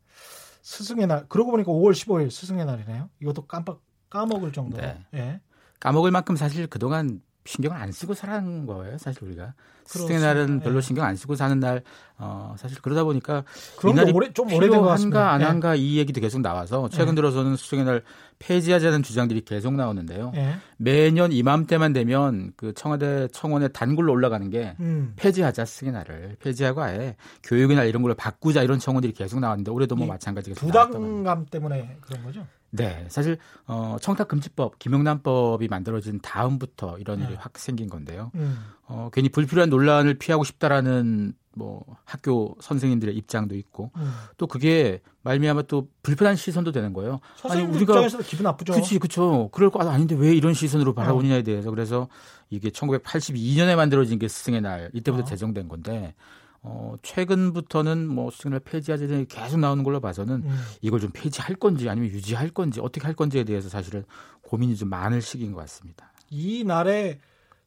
[0.61, 1.25] 스승의 날.
[1.27, 3.09] 그러고 보니까 5월 15일 스승의 날이네요.
[3.21, 4.77] 이것도 깜빡 까먹을 정도.
[4.77, 4.97] 네.
[5.13, 5.39] 예.
[5.79, 9.53] 까먹을 만큼 사실 그동안 신경을 안 쓰고 살아는 거예요, 사실 우리가.
[9.85, 10.81] 스승의 날은 별로 예.
[10.81, 11.81] 신경 안 쓰고 사는 날,
[12.19, 13.43] 어, 사실 그러다 보니까
[13.81, 15.31] 게 오래, 좀 오래된 것 같습니다.
[15.31, 15.45] 안 예.
[15.45, 17.15] 한가 이 얘기도 계속 나와서 최근 예.
[17.15, 18.03] 들어서는 스승의 날
[18.37, 20.31] 폐지하자는 주장들이 계속 나오는데요.
[20.35, 20.57] 예.
[20.77, 25.13] 매년 이맘때만 되면 그 청와대 청원에 단골로 올라가는 게 음.
[25.15, 29.95] 폐지하자 스승의 날을 폐지하고 아예 교육의 날 이런 걸로 바꾸자 이런 청원들이 계속 나왔는데 올해도
[29.95, 32.45] 뭐 마찬가지가 부담감 때문에 그런 거죠.
[32.71, 37.35] 네, 사실 어, 청탁금지법, 김영란법이 만들어진 다음부터 이런 일이 네.
[37.35, 38.31] 확 생긴 건데요.
[38.35, 38.59] 음.
[38.85, 44.11] 어, 괜히 불필요한 논란을 피하고 싶다라는 뭐 학교 선생님들의 입장도 있고 음.
[44.37, 47.19] 또 그게 말미암아 또 불편한 시선도 되는 거예요.
[47.49, 48.73] 아니 우리가 입장에서도 기분 나쁘죠.
[48.73, 49.49] 그렇지, 그렇죠.
[49.51, 51.43] 그럴 거 아닌데 왜 이런 시선으로 바라보느냐에 어.
[51.43, 52.07] 대해서 그래서
[52.49, 55.25] 이게 1982년에 만들어진 게 스승의 날 이때부터 어.
[55.25, 56.13] 제정된 건데
[56.61, 60.59] 어, 최근부터는 뭐 수준을 폐지하지 계속 나오는 걸로 봐서는 음.
[60.81, 64.03] 이걸 좀 폐지할 건지 아니면 유지할 건지 어떻게 할 건지에 대해서 사실은
[64.41, 66.11] 고민이 좀 많을 시기인 것 같습니다.
[66.29, 67.19] 이 날에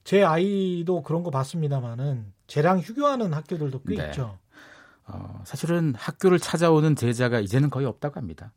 [0.04, 4.06] 제 아이도 그런 거 봤습니다만은 쟤랑 휴교하는 학교들도 꽤 네.
[4.06, 4.38] 있죠.
[5.06, 8.52] 어, 사실은 학교를 찾아오는 제자가 이제는 거의 없다고 합니다.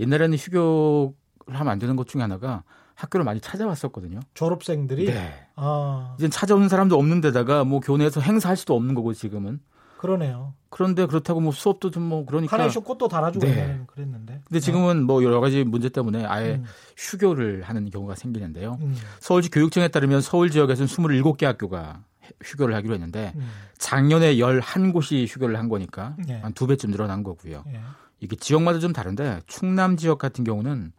[0.00, 1.14] 옛날에는 휴교를
[1.48, 2.64] 하면 안 되는 것 중에 하나가
[2.94, 4.20] 학교를 많이 찾아왔었거든요.
[4.34, 5.06] 졸업생들이?
[5.06, 5.48] 네.
[5.54, 6.16] 아.
[6.18, 9.60] 이제 찾아오는 사람도 없는 데다가 뭐 교내에서 행사할 수도 없는 거고 지금은.
[9.98, 10.54] 그러네요.
[10.70, 12.56] 그런데 그렇다고 뭐 수업도 좀 뭐 그러니까.
[12.56, 13.80] 카네이션 꽃도 달아주고 네.
[13.86, 14.42] 그랬는데.
[14.46, 16.64] 근데 지금은 뭐 여러 가지 문제 때문에 아예 음.
[16.96, 18.78] 휴교를 하는 경우가 생기는데요.
[18.80, 18.96] 음.
[19.20, 22.04] 서울시 교육청에 따르면 서울 지역에서는 27개 학교가
[22.42, 23.48] 휴교를 하기로 했는데 음.
[23.78, 26.40] 작년에 11곳이 휴교를 한 거니까 네.
[26.40, 27.64] 한두 배쯤 늘어난 거고요.
[27.72, 27.80] 예.
[28.20, 30.92] 이게 지역마다 좀 다른데 충남 지역 같은 경우는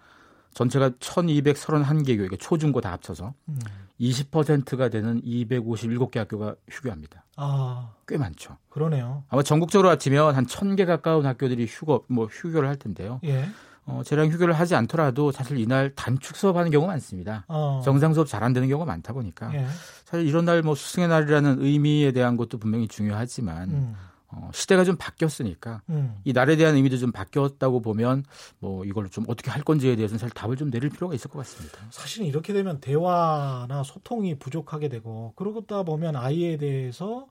[0.53, 3.59] 전체가 1231개 교육, 초중고 다 합쳐서 음.
[3.99, 7.23] 20%가 되는 257개 학교가 휴교합니다.
[7.35, 8.57] 아 꽤 많죠.
[8.69, 9.25] 그러네요.
[9.27, 13.19] 아마 전국적으로 합치면 한 1000개 가까운 학교들이 휴거 뭐 휴교를 할 텐데요.
[13.25, 13.45] 예.
[13.85, 17.43] 어, 재량 휴교를 하지 않더라도 사실 이날 단축 수업하는 경우가 많습니다.
[17.49, 17.81] 어.
[17.83, 19.67] 정상 수업 잘 안 되는 경우가 많다 보니까 예.
[20.05, 23.95] 사실 이런 날뭐 스승의 날이라는 의미에 대한 것도 분명히 중요하지만 음.
[24.29, 26.15] 어, 시대가 좀 바뀌었으니까 음.
[26.25, 28.25] 이 날에 대한 의미도 좀 바뀌었다고 보면
[28.59, 31.79] 뭐 이걸 좀 어떻게 할 건지에 대해서는 사실 답을 좀 내릴 필요가 있을 것 같습니다.
[31.91, 37.27] 사실은 이렇게 되면 대화나 소통이 부족하게 되고 그러다 보면 아이에 대해서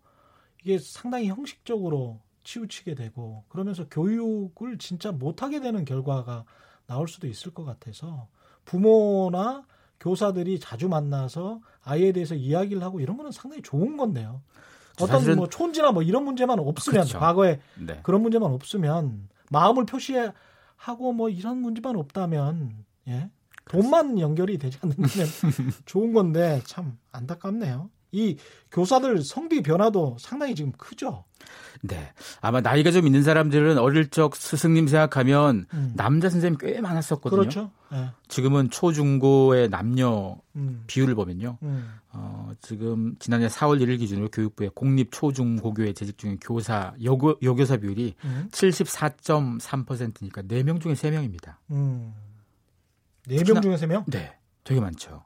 [0.62, 6.44] 이게 상당히 형식적으로 치우치게 되고 그러면서 교육을 진짜 못하게 되는 결과가
[6.86, 8.28] 나올 수도 있을 것 같아서
[8.64, 9.64] 부모나
[10.00, 14.42] 교사들이 자주 만나서 아이에 대해서 이야기를 하고 이런 거는 상당히 좋은 건데요.
[15.00, 17.18] 어떤 뭐 촌지나 뭐 이런 문제만 없으면 그렇죠.
[17.18, 18.00] 과거에 네.
[18.02, 22.72] 그런 문제만 없으면 마음을 표시하고 뭐 이런 문제만 없다면
[23.08, 23.30] 예
[23.70, 25.26] 돈만 연결이 되지 않는다면
[25.86, 27.90] 좋은 건데 참 안타깝네요.
[28.12, 28.36] 이
[28.70, 31.24] 교사들 성비 변화도 상당히 지금 크죠.
[31.82, 32.12] 네.
[32.40, 35.92] 아마 나이가 좀 있는 사람들은 어릴 적 스승님 생각하면 음.
[35.96, 37.40] 남자 선생님 꽤 많았었거든요.
[37.40, 37.70] 그렇죠.
[37.92, 38.10] 예.
[38.28, 40.84] 지금은 초중고의 남녀 음.
[40.86, 41.58] 비율을 보면요.
[41.62, 41.94] 음.
[42.18, 47.76] 어, 지금 지난해 4월 1일 기준으로 교육부의 공립 초중 고교에 재직 중인 교사 여고, 여교사
[47.76, 48.48] 비율이 음.
[48.50, 51.56] 74.3%니까 4명 중에 3명입니다.
[51.72, 52.14] 음.
[53.26, 54.04] 네 특히나- 명 중에 세 명?
[54.06, 54.34] 네.
[54.64, 55.24] 되게 많죠.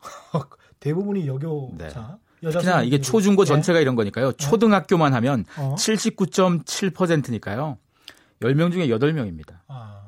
[0.80, 2.18] 대부분이 여교사.
[2.42, 2.50] 네.
[2.50, 3.00] 특히나 이게.
[3.00, 3.46] 초중고 예.
[3.46, 4.32] 전체가 이런 거니까요.
[4.32, 5.74] 초등학교만 하면 어.
[5.78, 7.78] 79.7%니까요.
[8.40, 9.58] 10명 중에 8명입니다.
[9.68, 10.02] 아.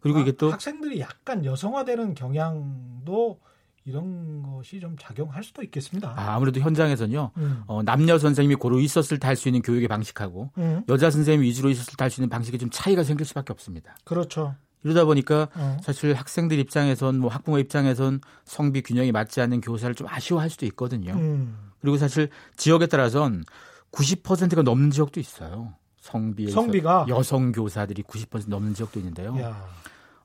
[0.00, 3.40] 그리고 아, 이게 또 학생들이 약간 여성화되는 경향도
[3.88, 6.12] 이런 것이 좀 작용할 수도 있겠습니다.
[6.14, 7.30] 아, 아무래도 현장에서는요.
[7.38, 7.62] 음.
[7.66, 10.82] 어, 남녀 선생님이 고루 있었을 때 할 수 있는 교육의 방식하고 음.
[10.88, 13.96] 여자 선생님 위주로 있었을 때 할 수 있는 방식에 좀 차이가 생길 수밖에 없습니다.
[14.04, 14.54] 그렇죠.
[14.84, 15.76] 이러다 보니까 어.
[15.82, 21.12] 사실 학생들 입장에선 뭐 학부모 입장에선 성비 균형이 맞지 않는 교사를 좀 아쉬워할 수도 있거든요.
[21.14, 21.56] 음.
[21.80, 23.44] 그리고 사실 지역에 따라선
[23.92, 25.74] 90%가 넘는 지역도 있어요.
[26.00, 27.06] 성비에서 성비가?
[27.08, 29.38] 여성 교사들이 90% 넘는 지역도 있는데요.
[29.40, 29.64] 야.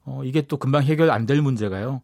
[0.05, 2.01] 어, 이게 또 금방 해결 안 될 문제가요.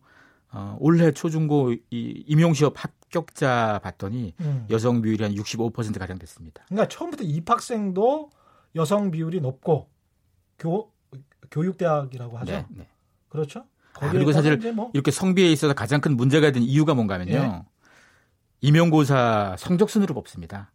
[0.51, 4.65] 어, 올해 초중고 이 임용 시험 합격자 봤더니 음.
[4.69, 6.63] 여성 비율이 한 65% 가량 됐습니다.
[6.67, 8.31] 그러니까 처음부터 입학생도
[8.75, 9.89] 여성 비율이 높고
[10.57, 10.91] 교
[11.51, 12.51] 교육대학이라고 하죠.
[12.51, 12.87] 네, 네.
[13.29, 13.65] 그렇죠.
[13.99, 17.33] 아, 그리고 사실 뭐 이렇게 성비에 있어서 가장 큰 문제가 된 이유가 뭔가면요.
[17.33, 17.63] 예.
[18.61, 20.71] 임용고사 성적 순으로 뽑습니다.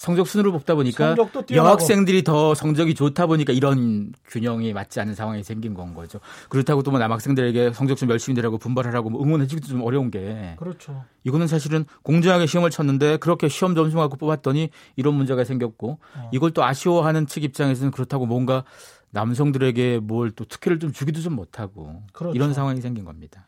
[0.00, 1.14] 아, 성적 순으로 뽑다 보니까.
[1.50, 6.20] 여학생들이 더 성적이 좋다 보니까 이런 균형이 맞지 않는 상황이 생긴 건 거죠.
[6.48, 11.04] 그렇다고 또 뭐 남학생들에게 성적 좀 열심히 내라고 분발하라고 뭐 응원해주기도 좀 어려운 게 그렇죠.
[11.24, 16.30] 이거는 사실은 공정하게 시험을 쳤는데 그렇게 시험 점수 갖고 뽑았더니 이런 문제가 생겼고 어.
[16.32, 18.64] 이걸 또 아쉬워하는 측 입장에서는 그렇다고 뭔가
[19.10, 22.34] 남성들에게 뭘 또 특혜를 좀 주기도 좀 못하고 그렇죠.
[22.34, 23.46] 이런 상황이 생긴 겁니다.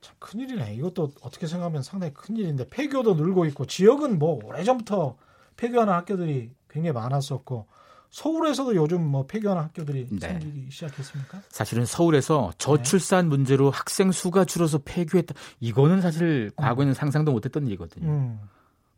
[0.00, 0.74] 참 큰일이네.
[0.76, 5.16] 이것도 어떻게 생각하면 상당히 큰일인데 폐교도 늘고 있고 지역은 뭐 오래전부터
[5.58, 7.66] 폐교하는 학교들이 굉장히 많았었고
[8.10, 10.28] 서울에서도 요즘 뭐 폐교하는 학교들이 네.
[10.28, 11.42] 생기기 시작했습니까?
[11.50, 15.34] 사실은 서울에서 저출산 문제로 학생 수가 줄어서 폐교했다.
[15.60, 18.08] 이거는 사실 과거에는 상상도 못했던 일이거든요.
[18.08, 18.40] 음.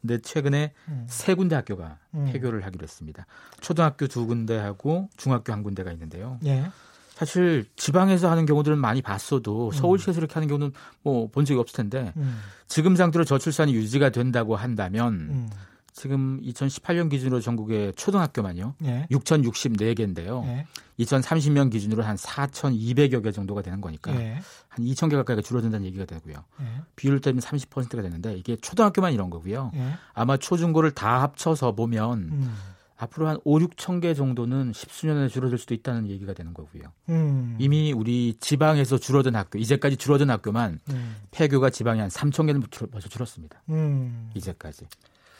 [0.00, 1.06] 근데 최근에 음.
[1.08, 2.26] 세 군데 학교가 음.
[2.32, 3.26] 폐교를 하기로 했습니다.
[3.61, 6.38] 초등학교 두 군데하고 중학교 한 군데가 있는데요.
[6.46, 6.70] 예.
[7.14, 12.12] 사실 지방에서 하는 경우들은 많이 봤어도 서울시에서 이렇게 하는 경우는 뭐 본 적이 없을 텐데
[12.16, 12.38] 음.
[12.68, 15.50] 지금 상태로 저출산이 유지가 된다고 한다면 음.
[15.93, 18.74] 지금 2018년 기준으로 전국의 초등학교만요.
[18.84, 19.07] 예.
[19.11, 20.45] 6,064개인데요.
[20.45, 20.66] 예.
[20.99, 24.38] 2030년 기준으로 한 4,200여 개 정도가 되는 거니까 예.
[24.68, 26.45] 한 2,000개 가까이가 줄어든다는 얘기가 되고요.
[26.61, 26.64] 예.
[26.97, 29.72] 비율 때문에 30%가 되는데 이게 초등학교만 이런 거고요.
[29.74, 29.93] 예.
[30.12, 32.55] 아마 초중고를 다 합쳐서 보면 음.
[33.01, 36.82] 앞으로 한 5, 6천 개 정도는 십수년에 줄어들 수도 있다는 얘기가 되는 거고요.
[37.09, 37.57] 음.
[37.59, 41.16] 이미 우리 지방에서 줄어든 학교, 이제까지 줄어든 학교만 음.
[41.30, 42.62] 폐교가 지방에 한 3천 개는
[42.93, 43.62] 벌써 줄었습니다.
[43.70, 44.30] 음.
[44.34, 44.86] 이제까지.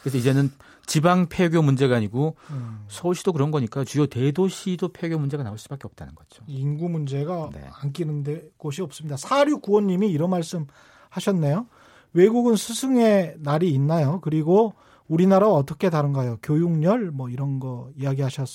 [0.01, 0.51] 그래서 이제는
[0.87, 2.85] 지방 폐교 문제가 아니고 음.
[2.89, 6.43] 서울시도 그런 거니까 주요 대도시도 폐교 문제가 나올 수밖에 없다는 거죠.
[6.47, 7.63] 인구 문제가 네.
[7.81, 9.17] 안 끼는 데 곳이 없습니다.
[9.17, 10.67] 4695님이 이런 말씀
[11.11, 11.67] 하셨네요.
[12.13, 14.21] 외국은 스승의 날이 있나요?
[14.21, 14.75] 그리고
[15.07, 16.39] 우리나라와 어떻게 다른가요?
[16.43, 18.49] 교육열 뭐 이런 거 이야기하셨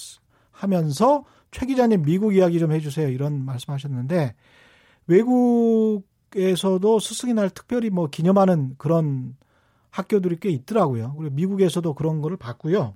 [0.51, 3.09] 하면서 최 기자님 미국 이야기 좀 해주세요.
[3.09, 4.35] 이런 말씀하셨는데
[5.07, 9.37] 외국에서도 스승의 날 특별히 뭐 기념하는 그런
[9.95, 11.15] 학교들이 꽤 있더라고요.
[11.17, 12.95] 그리고 미국에서도 그런 거를 봤고요.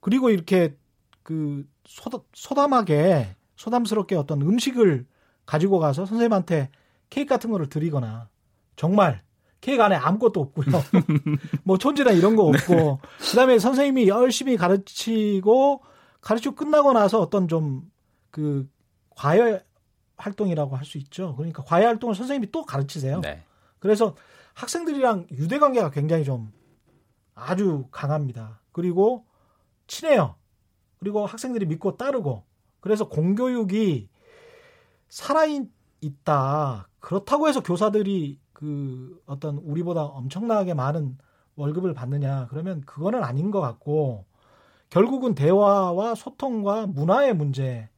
[0.00, 0.76] 그리고 이렇게
[1.22, 5.06] 그 소담, 소담하게 소담스럽게 어떤 음식을
[5.46, 6.70] 가지고 가서 선생님한테
[7.10, 8.28] 케이크 같은 거를 드리거나
[8.76, 9.22] 정말
[9.60, 10.66] 케이크 안에 아무것도 없고요.
[11.64, 13.00] 뭐 촌지나 이런 거 없고
[13.30, 15.82] 그다음에 선생님이 열심히 가르치고
[16.20, 17.94] 가르치고 끝나고 나서 어떤 좀
[18.34, 18.68] 그
[19.10, 19.64] 과외
[20.16, 21.36] 활동이라고 할 수 있죠.
[21.36, 23.20] 그러니까 과외 활동을 선생님이 또 가르치세요.
[23.20, 23.44] 네.
[23.78, 24.16] 그래서
[24.54, 26.52] 학생들이랑 유대 관계가 굉장히 좀
[27.34, 28.60] 아주 강합니다.
[28.72, 29.26] 그리고
[29.86, 30.36] 친해요.
[30.98, 32.44] 그리고 학생들이 믿고 따르고
[32.80, 34.08] 그래서 공교육이
[35.08, 36.88] 살아있다.
[37.00, 41.18] 그렇다고 해서 교사들이 그 어떤 우리보다 엄청나게 많은
[41.56, 44.24] 월급을 받느냐 그러면 그거는 아닌 것 같고
[44.90, 47.88] 결국은 대화와 소통과 문화의 문제.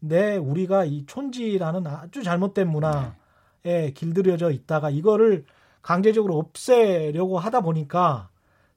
[0.00, 5.44] 내 우리가 이 촌지라는 아주 잘못된 문화에 길들여져 있다가 이거를
[5.88, 8.28] 강제적으로 없애려고 하다 보니까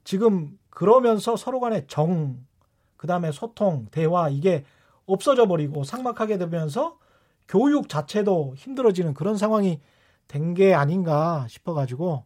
[0.02, 2.38] 지금 그러면서 서로 간의 정,
[2.96, 4.64] 그 다음에 소통, 대화 이게
[5.04, 6.96] 없어져 버리고 삭막하게 되면서
[7.48, 9.78] 교육 자체도 힘들어지는 그런 상황이
[10.26, 12.24] 된 게 아닌가 싶어가지고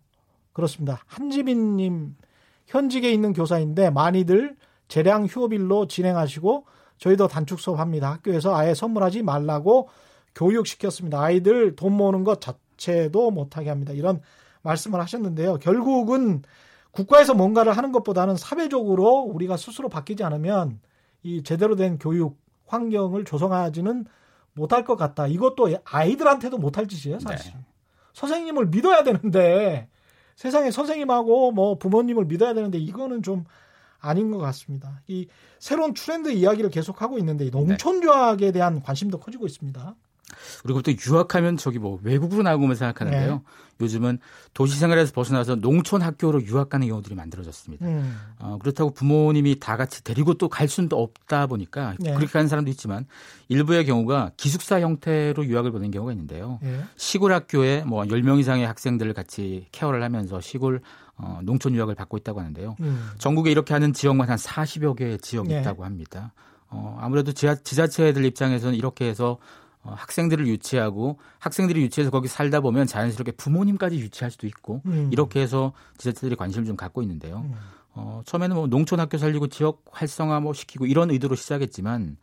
[0.52, 1.00] 그렇습니다.
[1.06, 2.14] 한지민님
[2.66, 4.54] 현직에 있는 교사인데 많이들
[4.86, 6.64] 재량 휴업일로 진행하시고
[6.98, 8.12] 저희도 단축 수업합니다.
[8.12, 9.88] 학교에서 아예 선물하지 말라고
[10.36, 11.20] 교육시켰습니다.
[11.20, 13.92] 아이들 돈 모으는 것 자체도 못하게 합니다.
[13.92, 14.20] 이런
[14.66, 15.58] 말씀을 하셨는데요.
[15.58, 16.42] 결국은
[16.90, 20.80] 국가에서 뭔가를 하는 것보다는 사회적으로 우리가 스스로 바뀌지 않으면
[21.22, 24.06] 이 제대로 된 교육 환경을 조성하지는
[24.54, 25.26] 못할 것 같다.
[25.26, 27.52] 이것도 아이들한테도 못할 짓이에요, 사실.
[27.52, 27.58] 네.
[28.14, 29.88] 선생님을 믿어야 되는데
[30.34, 33.44] 세상에 선생님하고 뭐 부모님을 믿어야 되는데 이거는 좀
[33.98, 35.02] 아닌 것 같습니다.
[35.06, 39.94] 이 새로운 트렌드 이야기를 계속하고 있는데 농촌 유학에 대한 관심도 커지고 있습니다.
[40.62, 43.32] 그리고 또 유학하면 저기 뭐 외국으로 나오면 생각하는데요.
[43.32, 43.40] 네.
[43.80, 44.18] 요즘은
[44.54, 47.84] 도시 생활에서 벗어나서 농촌 학교로 유학 가는 경우들이 만들어졌습니다.
[47.86, 48.18] 음.
[48.38, 52.14] 어, 그렇다고 부모님이 다 같이 데리고 또 갈 수는 없다 보니까 네.
[52.14, 53.04] 그렇게 가는 사람도 있지만
[53.48, 56.58] 일부의 경우가 기숙사 형태로 유학을 보낸 경우가 있는데요.
[56.62, 56.80] 네.
[56.96, 60.80] 시골 학교에 뭐 10명 이상의 학생들을 같이 케어를 하면서 시골
[61.18, 62.76] 어, 농촌 유학을 받고 있다고 하는데요.
[62.80, 63.10] 음.
[63.18, 65.60] 전국에 이렇게 하는 지역만 한 40여 개의 지역이 네.
[65.60, 66.32] 있다고 합니다.
[66.68, 69.38] 어, 아무래도 지하, 지자체들 입장에서는 이렇게 해서 어,
[69.94, 75.10] 학생들을 유치하고 학생들이 유치해서 거기 살다 보면 자연스럽게 부모님까지 유치할 수도 있고 음.
[75.12, 77.38] 이렇게 해서 지자체들이 관심을 좀 갖고 있는데요.
[77.38, 77.54] 음.
[77.94, 82.16] 어, 처음에는 뭐 농촌 학교 살리고 지역 활성화 뭐 시키고 이런 의도로 시작했지만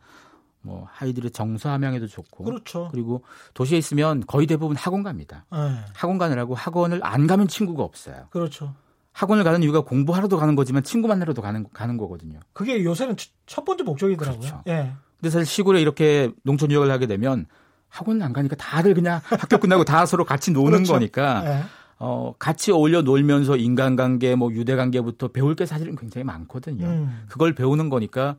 [0.62, 2.88] 뭐 아이들의 정서 함양에도 좋고 그렇죠.
[2.90, 5.44] 그리고 도시에 있으면 거의 대부분 학원 갑니다.
[5.52, 5.58] 네.
[5.94, 8.28] 학원 가느라고 학원을 안 가면 친구가 없어요.
[8.30, 8.74] 그렇죠.
[9.12, 12.40] 학원을 가는 이유가 공부하러도 가는 거지만 친구 만나러도 가는 가는 거거든요.
[12.52, 14.40] 그게 요새는 첫 번째 목적이더라고요.
[14.40, 14.62] 그렇죠.
[14.66, 14.92] 예.
[15.24, 17.46] 근데 사실 시골에 이렇게 농촌 유학을 하게 되면
[17.88, 20.92] 학원 안 가니까 다들 그냥 학교 끝나고 다 서로 같이 노는 그렇죠.
[20.92, 21.62] 거니까 네.
[21.98, 26.84] 어, 같이 어울려 놀면서 인간관계, 뭐 유대관계부터 배울 게 사실은 굉장히 많거든요.
[26.84, 27.24] 음.
[27.30, 28.36] 그걸 배우는 거니까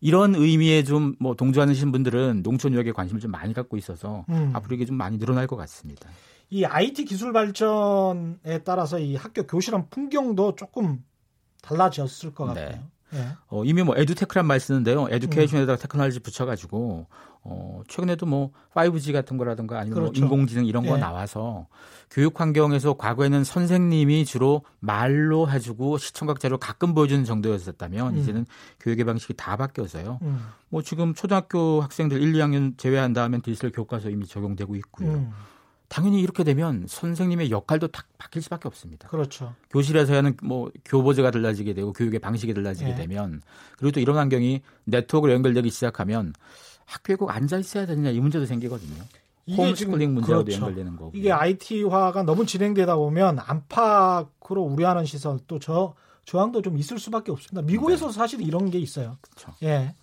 [0.00, 4.50] 이런 의미에 좀 뭐 동조하시는 분들은 농촌 유학에 관심을 좀 많이 갖고 있어서 음.
[4.54, 6.10] 앞으로 이게 좀 많이 늘어날 것 같습니다.
[6.50, 11.04] 이 IT 기술 발전에 따라서 이 학교 교실한 풍경도 조금
[11.62, 12.64] 달라졌을 것 네.
[12.64, 12.70] 같아요.
[12.70, 12.82] 네.
[13.14, 13.28] 네.
[13.48, 15.06] 어, 이미 뭐 에듀테크란 말 쓰는데요.
[15.10, 15.80] 에듀케이션에다가 음.
[15.80, 17.06] 테크놀로지 붙여가지고
[17.46, 20.20] 어, 최근에도 뭐 5G 같은 거라든가 아니면 뭐 그렇죠.
[20.20, 21.00] 뭐 인공지능 이런 거 네.
[21.00, 21.66] 나와서
[22.10, 28.18] 교육 환경에서 과거에는 선생님이 주로 말로 해주고 시청각 자료 가끔 보여주는 정도였었다면 음.
[28.18, 28.46] 이제는
[28.80, 30.18] 교육의 방식이 다 바뀌어서요.
[30.22, 30.46] 음.
[30.70, 35.10] 뭐 지금 초등학교 학생들 1, 2학년 제외한 다음에 디지털 교과서 이미 적용되고 있고요.
[35.10, 35.30] 음.
[35.94, 39.06] 당연히 이렇게 되면 선생님의 역할도 다 바뀔 수밖에 없습니다.
[39.06, 39.54] 그렇죠.
[39.70, 42.96] 교실에서 하는 뭐 교보제가 달라지게 되고 교육의 방식이 달라지게 네.
[42.96, 43.40] 되면
[43.78, 46.32] 그리고 또 이런 환경이 네트워크로 연결되기 시작하면
[46.84, 49.04] 학교에 꼭 앉아 있어야 되느냐 이 문제도 생기거든요.
[49.56, 50.62] 홈스쿨링 문제와도 그렇죠.
[50.62, 51.12] 연결되는 거고.
[51.14, 57.62] 이게 IT화가 너무 진행되다 보면 안팎으로 우려하는 시선 또 저 저항도 좀 있을 수밖에 없습니다.
[57.64, 58.12] 미국에서 네.
[58.12, 59.16] 사실 이런 게 있어요.
[59.20, 59.52] 그렇죠.
[59.62, 59.94] 예.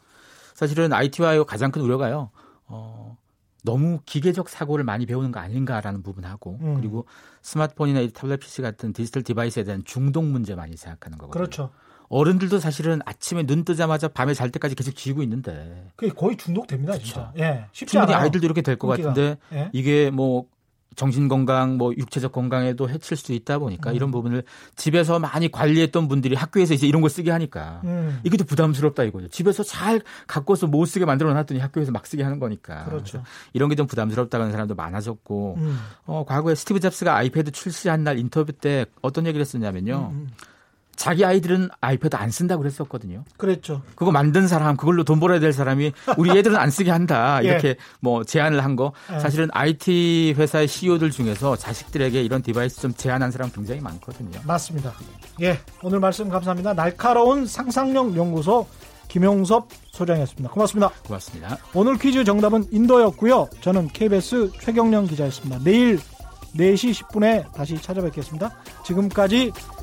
[0.53, 2.29] 사실은 IT화의 가장 큰 우려가요.
[2.67, 3.17] 어,
[3.63, 6.75] 너무 기계적 사고를 많이 배우는 거 아닌가라는 부분하고 음.
[6.77, 7.05] 그리고
[7.43, 11.31] 스마트폰이나 타블렛 PC 같은 디지털 디바이스에 대한 중독 문제 많이 생각하는 거거든요.
[11.41, 11.69] 그렇죠.
[12.09, 17.05] 어른들도 사실은 아침에 눈 뜨자마자 밤에 잘 때까지 계속 쥐고 있는데 그게 거의 중독됩니다, 그렇죠.
[17.05, 17.33] 진짜.
[17.37, 17.65] 예.
[17.71, 18.25] 쉽지 충분히 않아요.
[18.25, 19.69] 아이들도 이렇게 될 것 같은데 예?
[19.71, 20.45] 이게 뭐
[20.95, 23.95] 정신 건강, 뭐 육체적 건강에도 해칠 수 있다 보니까 음.
[23.95, 24.43] 이런 부분을
[24.75, 28.19] 집에서 많이 관리했던 분들이 학교에서 이제 이런 걸 쓰게 하니까 음.
[28.23, 29.27] 이게 또 부담스럽다 이거죠.
[29.29, 32.85] 집에서 잘 갖고서 못 쓰게 만들어 놨더니 학교에서 막 쓰게 하는 거니까.
[32.85, 33.23] 그렇죠.
[33.53, 35.79] 이런 게 좀 부담스럽다는 사람도 많아졌고, 음.
[36.05, 40.13] 어, 과거에 스티브 잡스가 아이패드 출시한 날 인터뷰 때 어떤 얘기를 했었냐면요.
[40.95, 43.23] 자기 아이들은 아이패드 안 쓴다고 그랬었거든요.
[43.37, 43.81] 그랬죠.
[43.95, 47.39] 그거 만든 사람, 그걸로 돈 벌어야 될 사람이 우리 애들은 안 쓰게 한다.
[47.43, 47.47] 예.
[47.47, 47.75] 이렇게 예.
[47.99, 48.93] 뭐 제한을 한 거.
[49.13, 49.19] 예.
[49.19, 54.39] 사실은 IT 회사의 CEO들 중에서 자식들에게 이런 device 좀 제한한 사람 굉장히 많거든요.
[54.45, 54.93] 맞습니다.
[55.41, 55.59] 예.
[55.81, 56.73] 오늘 말씀 감사합니다.
[56.73, 58.67] 날카로운 상상력 연구소
[59.07, 60.51] 김용섭 소장이었습니다.
[60.51, 60.89] 고맙습니다.
[61.05, 61.57] 고맙습니다.
[61.73, 63.49] 오늘 퀴즈 정답은 인도였고요.
[63.59, 65.59] 저는 KBS 최경련 기자였습니다.
[65.63, 65.99] 내일
[66.55, 68.51] 4시 10분에 다시 찾아뵙겠습니다.
[68.85, 69.51] 지금까지